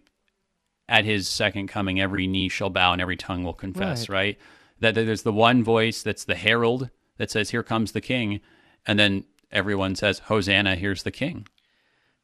[0.87, 4.11] at His second coming, every knee shall bow and every tongue will confess.
[4.11, 4.17] Right?
[4.17, 4.39] right?
[4.81, 8.41] That, that there's the one voice that's the herald that says, "Here comes the King,"
[8.87, 10.77] and then everyone says, "Hosanna!
[10.77, 11.47] Here's the King."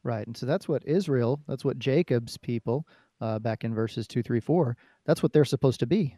[0.03, 2.87] Right, and so that's what Israel, that's what Jacob's people
[3.21, 4.77] uh, back in verses two, three, four.
[5.05, 6.15] That's what they're supposed to be.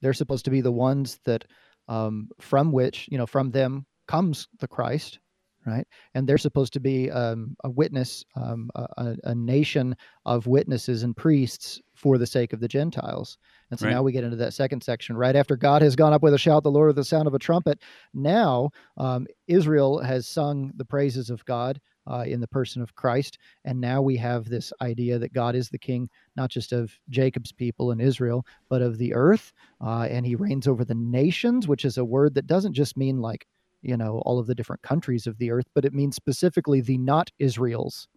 [0.00, 1.44] They're supposed to be the ones that
[1.88, 5.18] um, from which you know from them comes the Christ,
[5.66, 5.86] right?
[6.14, 9.96] And they're supposed to be um, a witness, um, a, a, nation
[10.26, 13.38] of witnesses and priests for the sake of the Gentiles.
[13.70, 13.92] And so right.
[13.92, 15.16] now we get into that second section.
[15.16, 17.34] Right after God has gone up with a shout, the Lord with the sound of
[17.34, 17.80] a trumpet.
[18.12, 23.38] Now um, Israel has sung the praises of God uh, in the person of Christ.
[23.64, 27.52] And now we have this idea that God is the king, not just of Jacob's
[27.52, 29.52] people and Israel, but of the earth.
[29.80, 33.20] Uh, and he reigns over the nations, which is a word that doesn't just mean
[33.20, 33.46] like,
[33.84, 36.98] you know, all of the different countries of the earth, but it means specifically the
[36.98, 38.08] not Israels.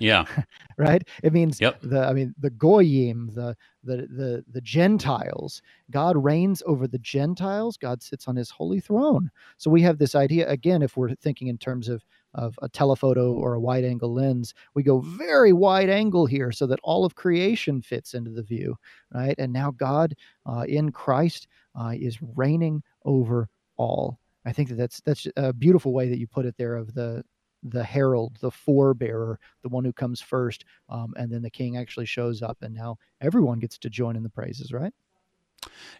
[0.00, 0.24] Yeah.
[0.78, 1.06] right?
[1.22, 1.78] It means yep.
[1.82, 5.62] the I mean the goyim, the the the the Gentiles.
[5.90, 7.76] God reigns over the Gentiles.
[7.76, 9.30] God sits on his holy throne.
[9.58, 12.04] So we have this idea again if we're thinking in terms of
[12.34, 16.66] of a telephoto or a wide angle lens, we go very wide angle here so
[16.66, 18.76] that all of creation fits into the view,
[19.14, 19.34] right?
[19.38, 20.14] And now God
[20.44, 21.48] uh, in Christ
[21.78, 24.18] uh, is reigning over all.
[24.46, 27.24] I think that that's that's a beautiful way that you put it there of the
[27.62, 32.06] the herald, the forebearer, the one who comes first, um, and then the king actually
[32.06, 34.92] shows up, and now everyone gets to join in the praises, right?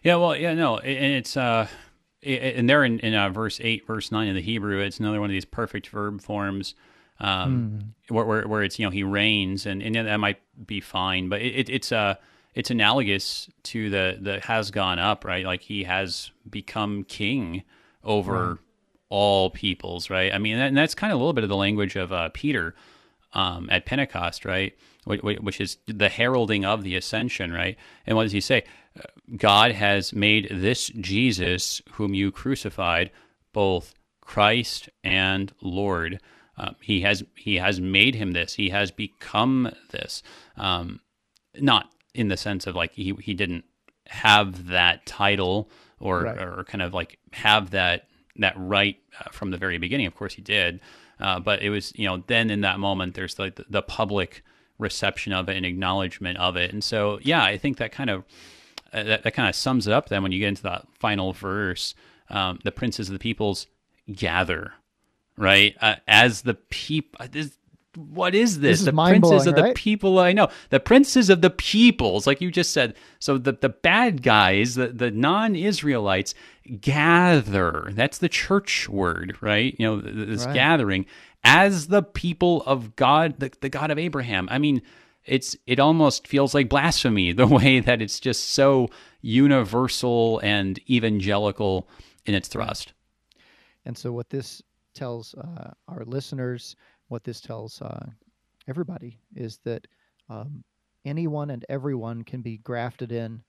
[0.01, 1.67] Yeah, well, yeah, no, and it's uh,
[2.23, 5.29] and there in, in uh, verse 8 verse 9 of the hebrew it's another one
[5.29, 6.73] of these perfect verb forms
[7.19, 7.79] um,
[8.09, 8.13] mm.
[8.13, 11.41] where, where, where, it's you know he reigns and, and that might be fine but
[11.41, 12.15] it, it's uh
[12.55, 17.63] it's analogous to the the has gone up right like he has become king
[18.07, 18.57] over right.
[19.09, 21.95] all peoples right i mean and that's kind of a little bit of the language
[21.95, 22.73] of uh, peter
[23.33, 24.73] um, at Pentecost, right?
[25.05, 27.77] Which is the heralding of the ascension, right?
[28.05, 28.63] And what does he say?
[29.35, 33.11] God has made this Jesus, whom you crucified,
[33.53, 36.19] both Christ and Lord.
[36.57, 38.55] Um, he has he has made him this.
[38.55, 40.23] He has become this.
[40.57, 40.99] Um,
[41.59, 43.65] not in the sense of like he he didn't
[44.07, 45.69] have that title
[45.99, 46.37] or right.
[46.39, 50.05] or kind of like have that that right uh, from the very beginning.
[50.05, 50.79] Of course, he did,
[51.19, 54.43] uh, but it was you know then in that moment there's like the, the, public
[54.77, 58.23] reception of it and acknowledgement of it, and so yeah, I think that kind of
[58.93, 60.09] uh, that, that kind of sums it up.
[60.09, 61.95] Then when you get into that final verse,
[62.29, 63.67] um, the princes of the peoples
[64.11, 64.73] gather,
[65.37, 65.75] right?
[65.81, 67.27] Uh, as the people, uh,
[67.97, 68.79] what is this?
[68.79, 69.69] this the princes of right?
[69.69, 70.49] the people I know.
[70.69, 72.95] The princes of the peoples, like you just said.
[73.19, 76.35] So the, the bad guys, the, the non Israelites,
[76.79, 77.89] gather.
[77.93, 79.75] That's the church word, right?
[79.79, 80.53] You know, this right.
[80.53, 81.05] gathering
[81.43, 84.47] as the people of God, the, the God of Abraham.
[84.51, 84.83] I mean,
[85.25, 88.89] it's it almost feels like blasphemy the way that it's just so
[89.21, 91.89] universal and evangelical
[92.25, 92.93] in its thrust.
[93.85, 94.61] And so, what this
[94.93, 96.75] tells uh, our listeners,
[97.07, 98.05] what this tells uh,
[98.67, 99.87] everybody, is that
[100.29, 100.63] um,
[101.05, 103.41] anyone and everyone can be grafted in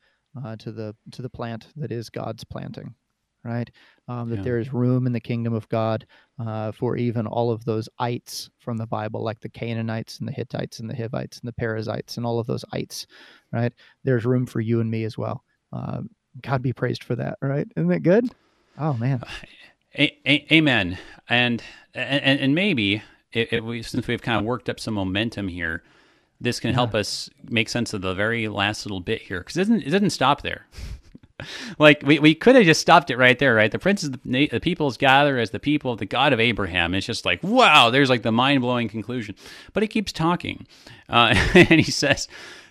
[0.44, 2.94] uh, to the to the plant that is God's planting,
[3.44, 3.70] right?
[4.06, 4.42] Um, that yeah.
[4.42, 6.06] there is room in the kingdom of God
[6.38, 10.32] uh, for even all of those ites from the Bible, like the Canaanites and the
[10.32, 13.06] Hittites and the Hivites and the Perizzites and all of those ites,
[13.52, 13.72] right?
[14.04, 15.44] There's room for you and me as well.
[15.72, 16.02] Uh,
[16.42, 17.66] God be praised for that, right?
[17.76, 18.30] Isn't that good?
[18.78, 19.22] Oh man.
[19.98, 20.98] A- a- amen.
[21.28, 21.62] And,
[21.94, 23.02] and and maybe
[23.32, 25.82] if we, since we've kind of worked up some momentum here,
[26.40, 26.74] this can yeah.
[26.74, 29.90] help us make sense of the very last little bit here because it doesn't it
[29.90, 30.66] doesn't stop there.
[31.78, 33.70] like we, we could have just stopped it right there, right?
[33.70, 36.94] The princes, the, the peoples gather as the people of the God of Abraham.
[36.94, 39.34] It's just like wow, there's like the mind blowing conclusion,
[39.72, 40.66] but he keeps talking,
[41.08, 42.28] uh, and he says,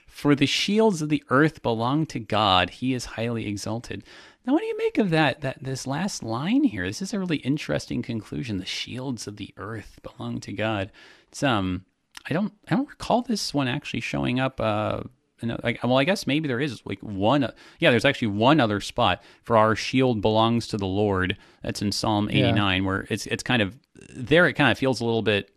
[0.08, 4.04] "For the shields of the earth belong to God; He is highly exalted."
[4.48, 5.42] Now, what do you make of that?
[5.42, 6.88] That this last line here.
[6.88, 8.58] This is a really interesting conclusion.
[8.58, 10.90] The shields of the earth belong to God.
[11.28, 11.84] It's um,
[12.30, 14.62] I don't, I don't recall this one actually showing up.
[14.62, 15.02] Uh,
[15.42, 17.44] like, well, I guess maybe there is like one.
[17.44, 21.38] Uh, yeah, there's actually one other spot for our shield belongs to the Lord.
[21.62, 22.88] That's in Psalm 89, yeah.
[22.88, 23.78] where it's it's kind of
[24.16, 24.48] there.
[24.48, 25.52] It kind of feels a little bit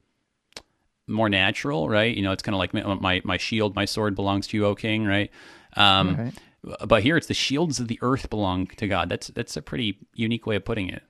[1.06, 2.14] more natural, right?
[2.14, 4.74] You know, it's kind of like my my shield, my sword belongs to you, O
[4.74, 5.30] King, right?
[5.76, 6.34] Um, right.
[6.62, 9.08] But here it's the shields of the earth belong to God.
[9.08, 11.02] That's that's a pretty unique way of putting it.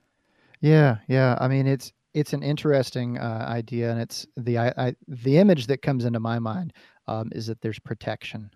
[0.60, 1.36] Yeah, yeah.
[1.40, 5.66] I mean, it's it's an interesting uh, idea, and it's the I, I, the image
[5.66, 6.72] that comes into my mind
[7.06, 8.50] um, is that there's protection,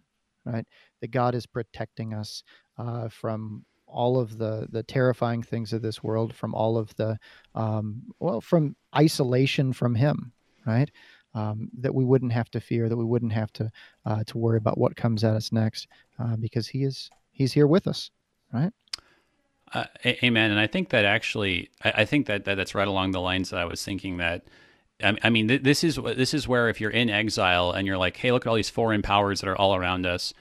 [0.45, 0.67] right?
[1.01, 2.43] That God is protecting us
[2.79, 7.17] uh, from all of the the terrifying things of this world, from all of the
[7.55, 10.33] um, well, from isolation from Him,
[10.67, 10.91] right?
[11.35, 13.71] Um, that we wouldn't have to fear, that we wouldn't have to
[14.07, 17.67] uh, to worry about what comes at us next, uh, because He is He's here
[17.67, 18.11] with us,
[18.53, 18.73] right?
[19.73, 20.53] Uh, amen.
[20.53, 23.51] And I think that actually, I, I think that, that that's right along the lines
[23.51, 24.45] that I was thinking that.
[25.03, 27.99] I, I mean, th- this is this is where if you're in exile and you're
[27.99, 30.33] like, hey, look at all these foreign powers that are all around us.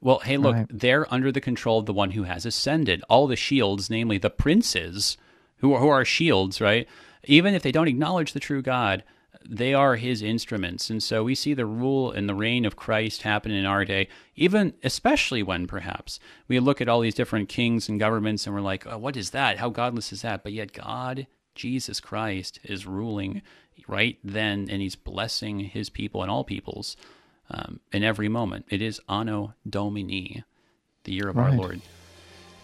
[0.00, 0.66] Well, hey, look, right.
[0.70, 3.02] they're under the control of the one who has ascended.
[3.08, 5.16] All the shields, namely the princes,
[5.58, 6.86] who are, who are shields, right?
[7.24, 9.02] Even if they don't acknowledge the true God,
[9.48, 10.90] they are his instruments.
[10.90, 14.08] And so we see the rule and the reign of Christ happen in our day,
[14.34, 16.18] even especially when perhaps
[16.48, 19.30] we look at all these different kings and governments and we're like, oh, what is
[19.30, 19.58] that?
[19.58, 20.42] How godless is that?
[20.42, 23.42] But yet God, Jesus Christ, is ruling
[23.88, 26.96] right then and he's blessing his people and all peoples
[27.50, 28.66] um, in every moment.
[28.68, 30.44] It is Anno Domini,
[31.04, 31.50] the year of right.
[31.50, 31.80] our Lord.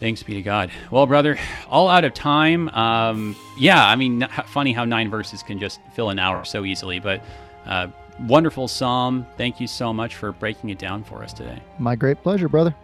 [0.02, 0.72] Thanks be to God.
[0.90, 1.38] Well, brother,
[1.68, 2.68] all out of time.
[2.70, 6.98] Um, yeah, I mean, funny how nine verses can just fill an hour so easily,
[6.98, 7.22] but
[7.66, 7.86] uh,
[8.18, 9.24] wonderful psalm.
[9.36, 11.62] Thank you so much for breaking it down for us today.
[11.78, 12.74] My great pleasure, brother.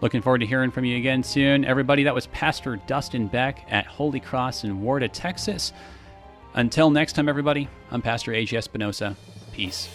[0.00, 1.64] Looking forward to hearing from you again soon.
[1.64, 5.72] Everybody, that was Pastor Dustin Beck at Holy Cross in Warda, Texas.
[6.54, 8.56] Until next time, everybody, I'm Pastor A.J.
[8.56, 9.16] Espinosa.
[9.52, 9.88] Peace.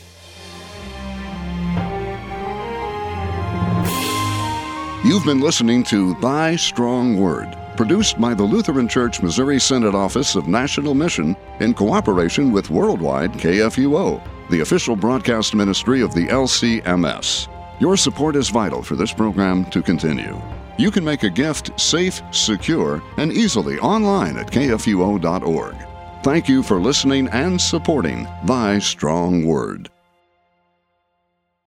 [5.06, 10.36] You've been listening to Thy Strong Word, produced by the Lutheran Church Missouri Synod Office
[10.36, 17.49] of National Mission in cooperation with Worldwide KFUO, the official broadcast ministry of the LCMS.
[17.82, 20.41] Your support is vital for this program to continue.
[20.78, 25.76] You can make a gift safe, secure, and easily online at kfuo.org.
[26.24, 29.89] Thank you for listening and supporting Thy Strong Word.